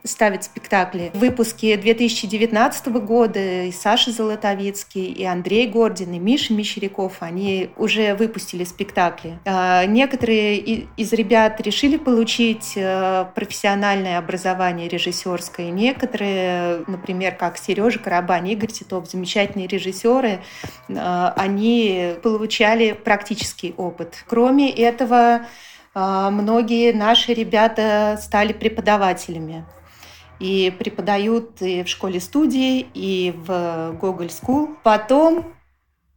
ставит 0.03 0.43
спектакли. 0.43 1.11
В 1.13 1.19
выпуске 1.19 1.77
2019 1.77 2.87
года 2.87 3.63
и 3.63 3.71
Саша 3.71 4.11
Золотовицкий, 4.11 5.05
и 5.05 5.23
Андрей 5.23 5.67
Гордин, 5.67 6.13
и 6.13 6.19
Миша 6.19 6.53
Мещеряков, 6.53 7.17
они 7.19 7.69
уже 7.77 8.15
выпустили 8.15 8.63
спектакли. 8.63 9.39
А, 9.45 9.85
некоторые 9.85 10.57
из 10.57 11.13
ребят 11.13 11.59
решили 11.61 11.97
получить 11.97 12.73
э, 12.75 13.25
профессиональное 13.35 14.17
образование 14.17 14.87
режиссерское. 14.87 15.69
Некоторые, 15.69 16.83
например, 16.87 17.35
как 17.35 17.57
Сережа 17.57 17.99
Карабань, 17.99 18.49
Игорь 18.49 18.71
Титов, 18.71 19.09
замечательные 19.09 19.67
режиссеры, 19.67 20.39
э, 20.89 21.31
они 21.35 22.15
получали 22.21 22.93
практический 22.93 23.73
опыт. 23.77 24.23
Кроме 24.27 24.69
этого, 24.71 25.45
э, 25.95 26.29
многие 26.31 26.93
наши 26.93 27.33
ребята 27.33 28.19
стали 28.21 28.53
преподавателями 28.53 29.65
и 30.43 30.71
преподают 30.71 31.61
и 31.61 31.83
в 31.83 31.87
школе-студии, 31.87 32.85
и 32.93 33.33
в 33.45 33.95
Google 33.99 34.25
School. 34.25 34.75
Потом 34.83 35.53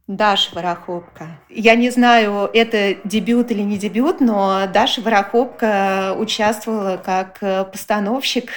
Даша 0.07 0.53
Ворохопка. 0.53 1.39
Я 1.49 1.75
не 1.75 1.89
знаю, 1.89 2.49
это 2.53 2.95
дебют 3.05 3.51
или 3.51 3.61
не 3.61 3.77
дебют, 3.77 4.19
но 4.19 4.65
Даша 4.73 5.01
Ворохопка 5.01 6.13
участвовала 6.17 6.97
как 6.97 7.39
постановщик 7.71 8.49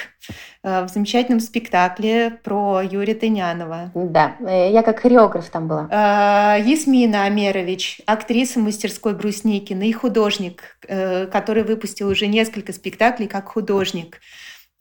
э, 0.63 0.83
в 0.85 0.89
замечательном 0.89 1.39
спектакле 1.39 2.31
про 2.43 2.81
Юрия 2.81 3.15
Тынянова. 3.15 3.91
Да, 3.93 4.35
э, 4.39 4.71
я 4.71 4.81
как 4.81 4.99
хореограф 4.99 5.49
там 5.49 5.67
была. 5.67 5.87
Э, 5.89 6.61
Ясмина 6.61 7.23
Амерович, 7.23 8.01
актриса 8.05 8.59
мастерской 8.59 9.13
Брусникина 9.13 9.83
и 9.83 9.91
художник, 9.91 10.77
который 10.81 11.63
выпустил 11.63 12.09
уже 12.09 12.27
несколько 12.27 12.71
спектаклей 12.73 13.27
как 13.27 13.49
художник. 13.49 14.19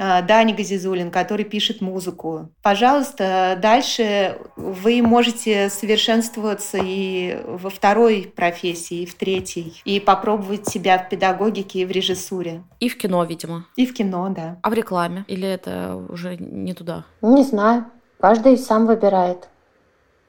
Э, 0.01 0.23
Дани 0.23 0.53
Газизулин, 0.53 1.11
который 1.11 1.45
пишет 1.45 1.81
музыку. 1.81 2.49
Пожалуйста, 2.63 3.59
дальше 3.61 4.39
вы 4.57 5.03
можете 5.03 5.69
совершенствоваться 5.69 6.79
и 6.83 7.39
во 7.47 7.71
второй 7.71 8.33
профессии, 8.35 9.03
и 9.03 9.07
в 9.07 9.15
третьей, 9.15 9.81
и 9.85 10.01
попробовать 10.01 10.67
себя 10.67 10.99
в 10.99 11.09
педагогике 11.09 11.81
и 11.81 11.85
в 11.85 11.91
режиссуре. 11.91 12.63
И 12.81 12.89
в 12.89 12.97
кино, 12.97 13.23
видимо. 13.25 13.67
И 13.77 13.87
в 13.87 13.95
кино, 13.95 14.29
да. 14.31 14.59
А 14.63 14.71
в 14.71 14.73
рекламе? 14.73 15.25
Или 15.29 15.47
это 15.47 16.03
уже 16.09 16.37
не 16.37 16.73
туда? 16.73 17.05
Не 17.23 17.45
знаю. 17.45 17.85
Каждый 18.19 18.57
сам 18.59 18.87
выбирает. 18.87 19.49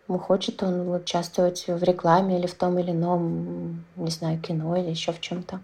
Хочет 0.07 0.61
он 0.63 0.89
участвовать 0.93 1.65
в 1.67 1.83
рекламе 1.83 2.37
или 2.37 2.47
в 2.47 2.55
том 2.55 2.77
или 2.79 2.91
ином, 2.91 3.85
не 3.95 4.11
знаю, 4.11 4.39
кино 4.39 4.75
или 4.75 4.89
еще 4.89 5.13
в 5.13 5.21
чем-то. 5.21 5.61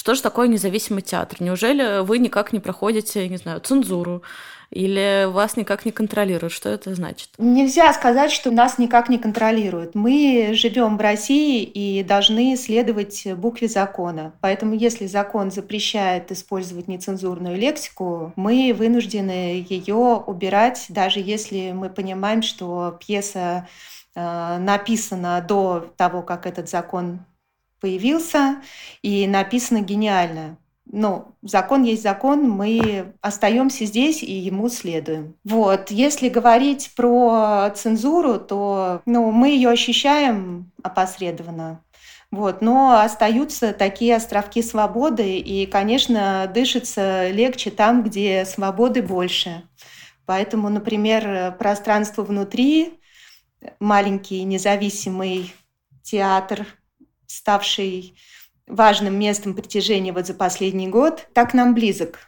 Что 0.00 0.14
же 0.14 0.22
такое 0.22 0.48
независимый 0.48 1.02
театр? 1.02 1.42
Неужели 1.42 2.00
вы 2.00 2.16
никак 2.16 2.54
не 2.54 2.58
проходите, 2.58 3.28
не 3.28 3.36
знаю, 3.36 3.60
цензуру? 3.60 4.22
Или 4.70 5.26
вас 5.28 5.58
никак 5.58 5.84
не 5.84 5.92
контролируют? 5.92 6.54
Что 6.54 6.70
это 6.70 6.94
значит? 6.94 7.28
Нельзя 7.36 7.92
сказать, 7.92 8.32
что 8.32 8.50
нас 8.50 8.78
никак 8.78 9.10
не 9.10 9.18
контролируют. 9.18 9.94
Мы 9.94 10.52
живем 10.54 10.96
в 10.96 11.02
России 11.02 11.64
и 11.64 12.02
должны 12.02 12.56
следовать 12.56 13.26
букве 13.36 13.68
закона. 13.68 14.32
Поэтому 14.40 14.74
если 14.74 15.06
закон 15.06 15.50
запрещает 15.50 16.32
использовать 16.32 16.88
нецензурную 16.88 17.58
лексику, 17.58 18.32
мы 18.36 18.74
вынуждены 18.74 19.66
ее 19.68 20.24
убирать, 20.26 20.86
даже 20.88 21.20
если 21.20 21.72
мы 21.72 21.90
понимаем, 21.90 22.40
что 22.40 22.98
пьеса 23.06 23.68
э, 24.14 24.56
написана 24.60 25.44
до 25.46 25.92
того, 25.98 26.22
как 26.22 26.46
этот 26.46 26.70
закон 26.70 27.20
появился, 27.80 28.62
и 29.02 29.26
написано 29.26 29.80
гениально. 29.80 30.58
Но 30.92 31.36
закон 31.42 31.84
есть 31.84 32.02
закон, 32.02 32.48
мы 32.50 33.12
остаемся 33.20 33.84
здесь 33.84 34.22
и 34.22 34.32
ему 34.32 34.68
следуем. 34.68 35.36
Вот, 35.44 35.90
если 35.90 36.28
говорить 36.28 36.92
про 36.96 37.70
цензуру, 37.76 38.40
то 38.40 39.00
ну, 39.06 39.30
мы 39.30 39.50
ее 39.50 39.70
ощущаем 39.70 40.72
опосредованно. 40.82 41.82
Вот, 42.32 42.60
но 42.60 43.00
остаются 43.00 43.72
такие 43.72 44.16
островки 44.16 44.62
свободы, 44.62 45.38
и, 45.38 45.66
конечно, 45.66 46.50
дышится 46.52 47.28
легче 47.30 47.70
там, 47.70 48.04
где 48.04 48.44
свободы 48.44 49.02
больше. 49.02 49.62
Поэтому, 50.26 50.68
например, 50.68 51.56
пространство 51.58 52.22
внутри, 52.22 53.00
маленький 53.80 54.44
независимый 54.44 55.52
театр 56.02 56.66
ставший 57.30 58.14
важным 58.66 59.18
местом 59.18 59.54
притяжения 59.54 60.12
вот 60.12 60.26
за 60.26 60.34
последний 60.34 60.88
год, 60.88 61.28
так 61.32 61.54
нам 61.54 61.74
близок. 61.74 62.18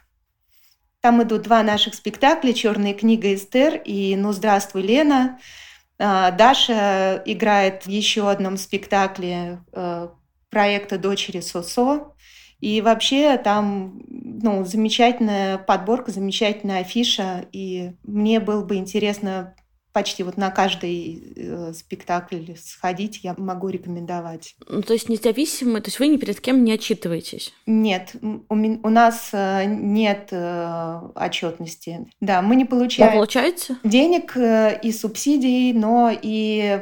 Там 1.01 1.21
идут 1.21 1.41
два 1.43 1.63
наших 1.63 1.95
спектакля 1.95 2.53
«Черная 2.53 2.93
книга 2.93 3.33
Эстер» 3.33 3.75
и 3.83 4.15
«Ну, 4.15 4.31
здравствуй, 4.31 4.83
Лена». 4.83 5.39
А, 5.99 6.31
Даша 6.31 7.21
играет 7.25 7.85
в 7.85 7.89
еще 7.89 8.29
одном 8.29 8.57
спектакле 8.57 9.61
э, 9.73 10.07
проекта 10.49 10.97
«Дочери 10.97 11.41
Сосо». 11.41 12.13
И 12.61 12.79
вообще 12.79 13.37
там 13.37 14.01
ну, 14.07 14.63
замечательная 14.63 15.57
подборка, 15.57 16.11
замечательная 16.11 16.79
афиша. 16.79 17.45
И 17.51 17.91
мне 18.03 18.39
было 18.39 18.63
бы 18.63 18.75
интересно 18.75 19.53
почти 19.93 20.23
вот 20.23 20.37
на 20.37 20.49
каждый 20.49 21.33
э, 21.35 21.73
спектакль 21.73 22.55
сходить 22.61 23.19
я 23.23 23.35
могу 23.37 23.69
рекомендовать. 23.69 24.55
Ну, 24.67 24.81
то 24.81 24.93
есть 24.93 25.07
независимо, 25.07 25.79
то 25.79 25.87
есть 25.87 25.99
вы 25.99 26.07
ни 26.07 26.17
перед 26.17 26.41
кем 26.41 26.63
не 26.63 26.73
отчитываетесь? 26.73 27.53
Нет, 27.65 28.15
у, 28.21 28.41
у 28.49 28.89
нас 28.89 29.29
э, 29.31 29.65
нет 29.65 30.29
э, 30.31 30.99
отчетности. 31.15 32.07
Да, 32.19 32.41
мы 32.41 32.55
не 32.55 32.65
получаем... 32.65 33.11
Вы 33.11 33.17
получаете? 33.17 33.77
Денег 33.83 34.35
э, 34.35 34.79
и 34.81 34.91
субсидий, 34.91 35.73
но 35.73 36.11
и 36.11 36.81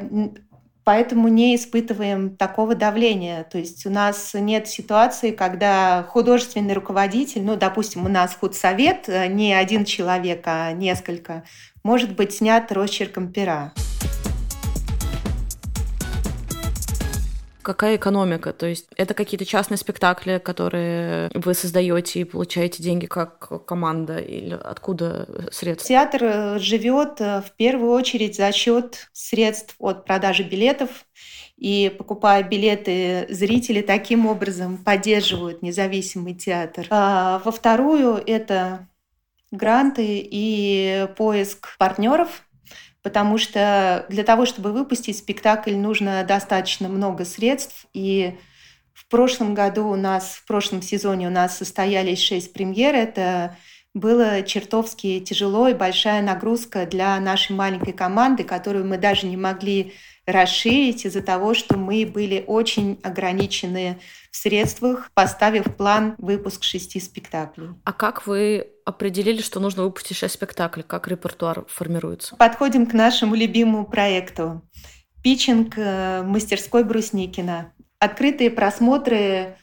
поэтому 0.84 1.28
не 1.28 1.56
испытываем 1.56 2.36
такого 2.36 2.76
давления. 2.76 3.44
То 3.44 3.58
есть 3.58 3.86
у 3.86 3.90
нас 3.90 4.34
нет 4.34 4.68
ситуации, 4.68 5.32
когда 5.32 6.04
художественный 6.10 6.74
руководитель, 6.74 7.44
ну, 7.44 7.56
допустим, 7.56 8.06
у 8.06 8.10
нас 8.10 8.36
худсовет, 8.36 9.08
э, 9.08 9.28
не 9.28 9.54
один 9.54 9.86
человек, 9.86 10.42
а 10.46 10.72
несколько, 10.72 11.44
может 11.84 12.16
быть 12.16 12.34
снят 12.34 12.72
росчерком 12.72 13.32
пера. 13.32 13.74
Какая 17.62 17.96
экономика? 17.96 18.54
То 18.54 18.66
есть 18.66 18.88
это 18.96 19.14
какие-то 19.14 19.46
частные 19.46 19.78
спектакли, 19.78 20.42
которые 20.44 21.30
вы 21.36 21.54
создаете 21.54 22.22
и 22.22 22.24
получаете 22.24 22.82
деньги 22.82 23.06
как 23.06 23.66
команда, 23.66 24.18
или 24.18 24.54
откуда 24.54 25.28
средства? 25.52 25.88
Театр 25.88 26.24
э, 26.24 26.60
живет 26.60 27.22
э, 27.22 27.42
в 27.42 27.52
первую 27.56 27.92
очередь 27.92 28.36
за 28.36 28.52
счет 28.52 29.10
средств 29.14 29.76
от 29.78 30.06
продажи 30.06 30.44
билетов. 30.44 31.06
И 31.56 31.94
покупая 31.96 32.42
билеты, 32.42 33.28
зрители 33.30 33.82
таким 33.82 34.26
образом 34.26 34.80
поддерживают 34.80 35.62
независимый 35.62 36.34
театр. 36.34 36.88
А 36.90 37.40
во 37.46 37.52
вторую 37.52 38.16
это 38.26 38.88
гранты 39.52 40.06
и 40.24 41.08
поиск 41.18 41.78
партнеров, 41.78 42.44
потому 43.04 43.38
что 43.38 44.06
для 44.10 44.24
того, 44.24 44.46
чтобы 44.46 44.72
выпустить 44.72 45.18
спектакль, 45.18 45.76
нужно 45.76 46.24
достаточно 46.24 46.88
много 46.88 47.26
средств. 47.26 47.86
И 47.94 48.38
в 48.94 49.08
прошлом 49.08 49.54
году 49.54 49.88
у 49.88 49.96
нас, 49.96 50.36
в 50.36 50.46
прошлом 50.46 50.82
сезоне 50.82 51.28
у 51.28 51.32
нас 51.32 51.58
состоялись 51.58 52.22
шесть 52.22 52.54
премьер. 52.54 52.96
Это 52.96 53.58
было 53.94 54.42
чертовски 54.44 55.20
тяжело 55.20 55.68
и 55.68 55.74
большая 55.74 56.22
нагрузка 56.22 56.86
для 56.86 57.20
нашей 57.20 57.56
маленькой 57.56 57.94
команды, 57.94 58.44
которую 58.44 58.86
мы 58.86 58.98
даже 58.98 59.28
не 59.28 59.36
могли 59.36 59.94
расширить 60.26 61.06
из-за 61.06 61.22
того, 61.22 61.54
что 61.54 61.78
мы 61.78 62.06
были 62.06 62.44
очень 62.48 63.00
ограничены 63.04 64.00
в 64.32 64.38
средствах, 64.38 65.12
поставив 65.14 65.76
план 65.76 66.16
выпуск 66.20 66.64
шести 66.64 67.00
спектаклей. 67.00 67.70
А 67.84 67.92
как 67.92 68.28
вы 68.28 68.68
определили, 68.92 69.42
что 69.42 69.60
нужно 69.60 69.84
выпустить 69.84 70.18
шесть 70.18 70.36
спектаклей? 70.36 70.84
Как 70.84 71.08
репертуар 71.08 71.66
формируется? 71.68 72.36
Подходим 72.36 72.86
к 72.86 72.94
нашему 72.94 73.36
любимому 73.36 73.86
проекту. 73.86 74.62
Питчинг 75.24 75.74
э, 75.78 76.24
мастерской 76.24 76.84
Брусникина. 76.84 77.74
Открытые 78.00 78.50
просмотры 78.50 79.56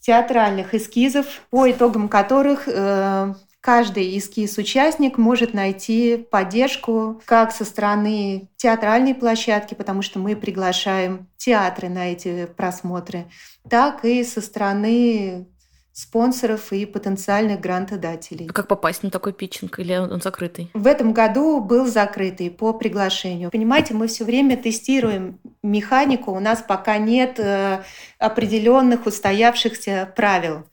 театральных 0.00 0.74
эскизов, 0.74 1.26
по 1.50 1.70
итогам 1.70 2.08
которых 2.08 2.68
э, 2.68 3.34
каждый 3.60 4.18
эскиз-участник 4.18 5.16
может 5.16 5.54
найти 5.54 6.18
поддержку 6.18 7.22
как 7.24 7.50
со 7.50 7.64
стороны 7.64 8.50
театральной 8.56 9.14
площадки, 9.14 9.72
потому 9.72 10.02
что 10.02 10.18
мы 10.18 10.36
приглашаем 10.36 11.28
театры 11.38 11.88
на 11.88 12.12
эти 12.12 12.44
просмотры, 12.44 13.24
так 13.70 14.04
и 14.04 14.22
со 14.22 14.42
стороны 14.42 15.48
спонсоров 15.94 16.72
и 16.72 16.86
потенциальных 16.86 17.60
грантодателей. 17.60 18.48
А 18.50 18.52
как 18.52 18.66
попасть 18.66 19.04
на 19.04 19.10
такой 19.10 19.32
питчинг 19.32 19.78
или 19.78 19.94
он 19.94 20.20
закрытый? 20.20 20.68
В 20.74 20.88
этом 20.88 21.12
году 21.12 21.60
был 21.60 21.86
закрытый 21.86 22.50
по 22.50 22.72
приглашению. 22.72 23.52
Понимаете, 23.52 23.94
мы 23.94 24.08
все 24.08 24.24
время 24.24 24.56
тестируем 24.56 25.38
механику, 25.62 26.32
у 26.32 26.40
нас 26.40 26.64
пока 26.66 26.98
нет 26.98 27.38
э, 27.38 27.84
определенных 28.18 29.06
устоявшихся 29.06 30.12
правил. 30.16 30.64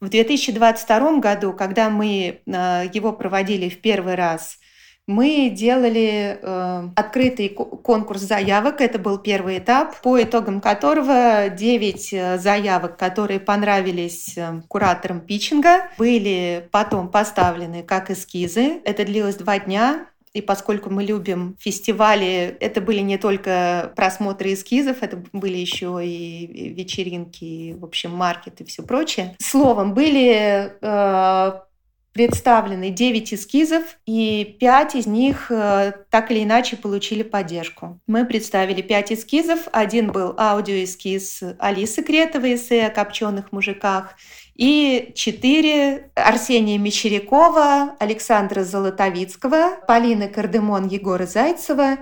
В 0.00 0.08
2022 0.08 1.18
году, 1.18 1.52
когда 1.52 1.90
мы 1.90 2.40
э, 2.46 2.90
его 2.94 3.12
проводили 3.12 3.68
в 3.68 3.82
первый 3.82 4.14
раз, 4.14 4.56
мы 5.10 5.50
делали 5.50 6.38
э, 6.40 6.88
открытый 6.94 7.48
конкурс 7.48 8.20
заявок. 8.22 8.80
Это 8.80 8.98
был 8.98 9.18
первый 9.18 9.58
этап, 9.58 10.00
по 10.00 10.22
итогам 10.22 10.60
которого 10.60 11.48
9 11.48 12.12
э, 12.12 12.38
заявок, 12.38 12.96
которые 12.96 13.40
понравились 13.40 14.38
э, 14.38 14.62
кураторам 14.68 15.20
питчинга, 15.20 15.90
были 15.98 16.68
потом 16.70 17.08
поставлены 17.08 17.82
как 17.82 18.10
эскизы. 18.10 18.80
Это 18.84 19.04
длилось 19.04 19.36
два 19.36 19.58
дня. 19.58 20.06
И 20.32 20.40
поскольку 20.40 20.90
мы 20.90 21.02
любим 21.02 21.56
фестивали, 21.58 22.56
это 22.60 22.80
были 22.80 23.00
не 23.00 23.18
только 23.18 23.92
просмотры 23.96 24.52
эскизов, 24.52 24.98
это 25.02 25.20
были 25.32 25.56
еще 25.56 26.00
и 26.04 26.72
вечеринки, 26.72 27.44
и, 27.44 27.74
в 27.74 27.84
общем, 27.84 28.12
маркет 28.12 28.60
и 28.60 28.64
все 28.64 28.84
прочее. 28.84 29.34
Словом, 29.40 29.92
были 29.92 30.72
э, 30.80 31.60
представлены 32.12 32.90
9 32.90 33.34
эскизов, 33.34 33.84
и 34.04 34.56
5 34.58 34.94
из 34.96 35.06
них 35.06 35.50
э, 35.50 35.92
так 36.10 36.30
или 36.30 36.42
иначе 36.42 36.76
получили 36.76 37.22
поддержку. 37.22 38.00
Мы 38.06 38.24
представили 38.26 38.82
5 38.82 39.12
эскизов. 39.12 39.68
Один 39.72 40.10
был 40.10 40.34
аудиоэскиз 40.36 41.42
Алисы 41.58 42.02
Кретовой 42.02 42.56
эссе 42.56 42.86
о 42.86 42.90
копченых 42.90 43.52
мужиках, 43.52 44.16
и 44.60 45.12
четыре 45.14 46.10
Арсения 46.14 46.76
Мещерякова, 46.76 47.96
Александра 47.98 48.62
Золотовицкого, 48.62 49.78
Полины 49.88 50.28
Кардемон, 50.28 50.86
Егора 50.86 51.24
Зайцева 51.24 51.96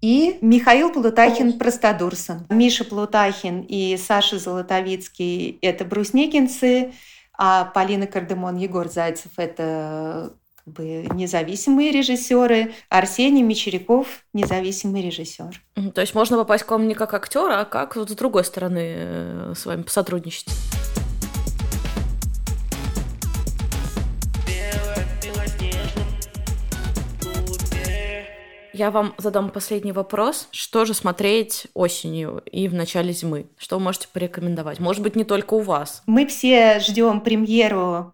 И 0.00 0.38
Михаил 0.40 0.90
Плутахин 0.90 1.58
Простодурсон. 1.58 2.46
Миша 2.48 2.84
Плутахин 2.84 3.60
и 3.68 3.98
Саша 3.98 4.38
Золотовицкий– 4.38 5.58
это 5.60 5.84
брусникинцы, 5.84 6.92
а 7.36 7.64
Полина 7.64 8.06
Кардемон, 8.06 8.56
Егор 8.56 8.88
Зайцев– 8.88 9.32
это 9.36 10.34
как 10.64 10.74
бы 10.74 11.08
независимые 11.12 11.90
режиссеры, 11.90 12.72
Арсений 12.88 13.42
Мещеряков– 13.42 14.24
независимый 14.32 15.02
режиссер. 15.02 15.62
То 15.94 16.00
есть 16.00 16.14
можно 16.14 16.36
попасть 16.36 16.64
к 16.64 16.70
вам 16.70 16.86
не 16.86 16.94
как 16.94 17.14
актера, 17.14 17.60
а 17.60 17.64
как 17.64 17.96
с 17.96 18.14
другой 18.14 18.44
стороны 18.44 18.94
э, 18.96 19.52
с 19.56 19.66
вами 19.66 19.82
посотрудничать? 19.82 20.46
Я 28.82 28.90
вам 28.90 29.14
задам 29.16 29.50
последний 29.50 29.92
вопрос. 29.92 30.48
Что 30.50 30.84
же 30.84 30.92
смотреть 30.92 31.68
осенью 31.72 32.42
и 32.50 32.66
в 32.66 32.74
начале 32.74 33.12
зимы? 33.12 33.46
Что 33.56 33.76
вы 33.78 33.84
можете 33.84 34.08
порекомендовать? 34.12 34.80
Может 34.80 35.04
быть, 35.04 35.14
не 35.14 35.22
только 35.22 35.54
у 35.54 35.60
вас. 35.60 36.02
Мы 36.06 36.26
все 36.26 36.80
ждем 36.80 37.20
премьеру 37.20 38.12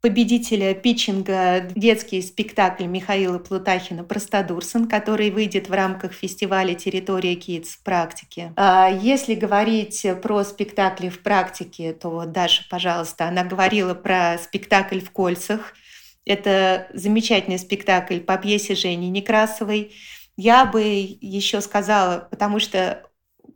победителя 0.00 0.72
питчинга 0.74 1.62
детский 1.74 2.22
спектакль 2.22 2.84
Михаила 2.84 3.40
Плутахина 3.40 4.04
«Простодурсон», 4.04 4.86
который 4.86 5.32
выйдет 5.32 5.68
в 5.68 5.72
рамках 5.72 6.12
фестиваля 6.12 6.74
«Территория 6.74 7.34
Kids» 7.34 7.70
в 7.70 7.82
практике. 7.82 8.52
А 8.54 8.88
если 8.88 9.34
говорить 9.34 10.06
про 10.22 10.44
спектакли 10.44 11.08
в 11.08 11.24
практике, 11.24 11.92
то 11.92 12.24
Даша, 12.24 12.62
пожалуйста, 12.70 13.26
она 13.26 13.42
говорила 13.42 13.94
про 13.94 14.38
спектакль 14.38 15.00
в 15.00 15.10
кольцах– 15.10 15.74
это 16.28 16.88
замечательный 16.92 17.58
спектакль 17.58 18.20
по 18.20 18.36
пьесе 18.36 18.74
Жени 18.74 19.08
Некрасовой. 19.08 19.92
Я 20.36 20.66
бы 20.66 20.82
еще 20.82 21.60
сказала, 21.60 22.28
потому 22.30 22.60
что 22.60 23.02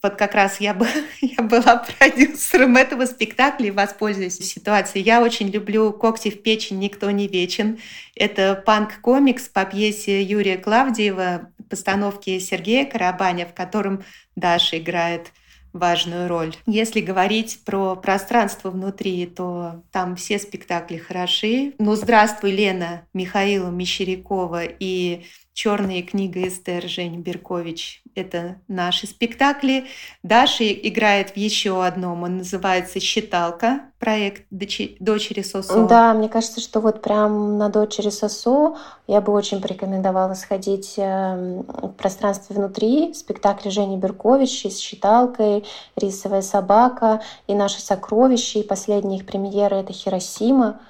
вот 0.02 0.16
как 0.16 0.34
раз 0.34 0.58
я, 0.58 0.72
бы, 0.72 0.88
я 1.20 1.42
была 1.42 1.76
продюсером 1.76 2.76
этого 2.76 3.04
спектакля 3.04 3.68
и 3.68 3.70
воспользуюсь 3.70 4.38
ситуацией. 4.38 5.04
Я 5.04 5.22
очень 5.22 5.48
люблю 5.48 5.92
«Когти 5.92 6.30
в 6.30 6.42
печень, 6.42 6.78
никто 6.78 7.10
не 7.10 7.28
вечен». 7.28 7.78
Это 8.16 8.60
панк-комикс 8.66 9.48
по 9.48 9.64
пьесе 9.66 10.22
Юрия 10.22 10.56
Клавдиева, 10.56 11.52
постановки 11.68 12.38
Сергея 12.38 12.86
Карабаня, 12.86 13.46
в 13.46 13.54
котором 13.54 14.02
Даша 14.34 14.78
играет 14.78 15.30
важную 15.72 16.28
роль. 16.28 16.54
Если 16.66 17.00
говорить 17.00 17.60
про 17.64 17.96
пространство 17.96 18.70
внутри, 18.70 19.26
то 19.26 19.82
там 19.90 20.16
все 20.16 20.38
спектакли 20.38 20.96
хороши. 20.96 21.74
Ну, 21.78 21.94
здравствуй, 21.94 22.52
Лена 22.52 23.06
Михаила 23.14 23.70
Мещерякова 23.70 24.64
и 24.64 25.24
Черная 25.55 26.03
книга 26.03 26.48
Эстер 26.48 26.88
Жень 26.88 27.20
Беркович. 27.20 28.03
Это 28.14 28.57
наши 28.68 29.07
спектакли. 29.07 29.84
Даша 30.22 30.72
играет 30.72 31.30
в 31.30 31.36
еще 31.36 31.84
одном. 31.84 32.22
Он 32.22 32.38
называется 32.38 33.00
«Считалка», 33.00 33.82
проект 33.98 34.44
«Дочери 34.50 35.42
Сосо». 35.42 35.86
Да, 35.86 36.14
мне 36.14 36.30
кажется, 36.30 36.61
что 36.62 36.80
вот 36.80 37.03
прям 37.03 37.59
на 37.59 37.68
«Дочери 37.68 38.09
Сосо» 38.09 38.78
я 39.07 39.20
бы 39.20 39.34
очень 39.34 39.61
порекомендовала 39.61 40.32
сходить 40.32 40.94
эм, 40.96 41.62
в 41.62 41.92
пространстве 41.98 42.57
внутри. 42.57 43.12
Спектакль 43.12 43.68
Жени 43.68 43.98
Беркович 43.98 44.64
с 44.64 44.78
«Считалкой», 44.78 45.64
«Рисовая 45.96 46.42
собака» 46.42 47.20
и 47.46 47.55
«Наши 47.55 47.82
сокровища». 47.82 48.59
И 48.59 48.62
последняя 48.62 49.16
их 49.16 49.26
премьера— 49.26 49.74
это 49.76 49.92
«Хиросима» 49.92 50.80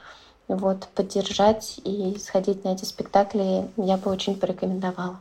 вот, 0.48 0.88
поддержать 0.94 1.80
и 1.84 2.16
сходить 2.18 2.64
на 2.64 2.70
эти 2.74 2.84
спектакли 2.84 3.68
я 3.76 3.96
бы 3.96 4.10
очень 4.10 4.34
порекомендовала. 4.34 5.20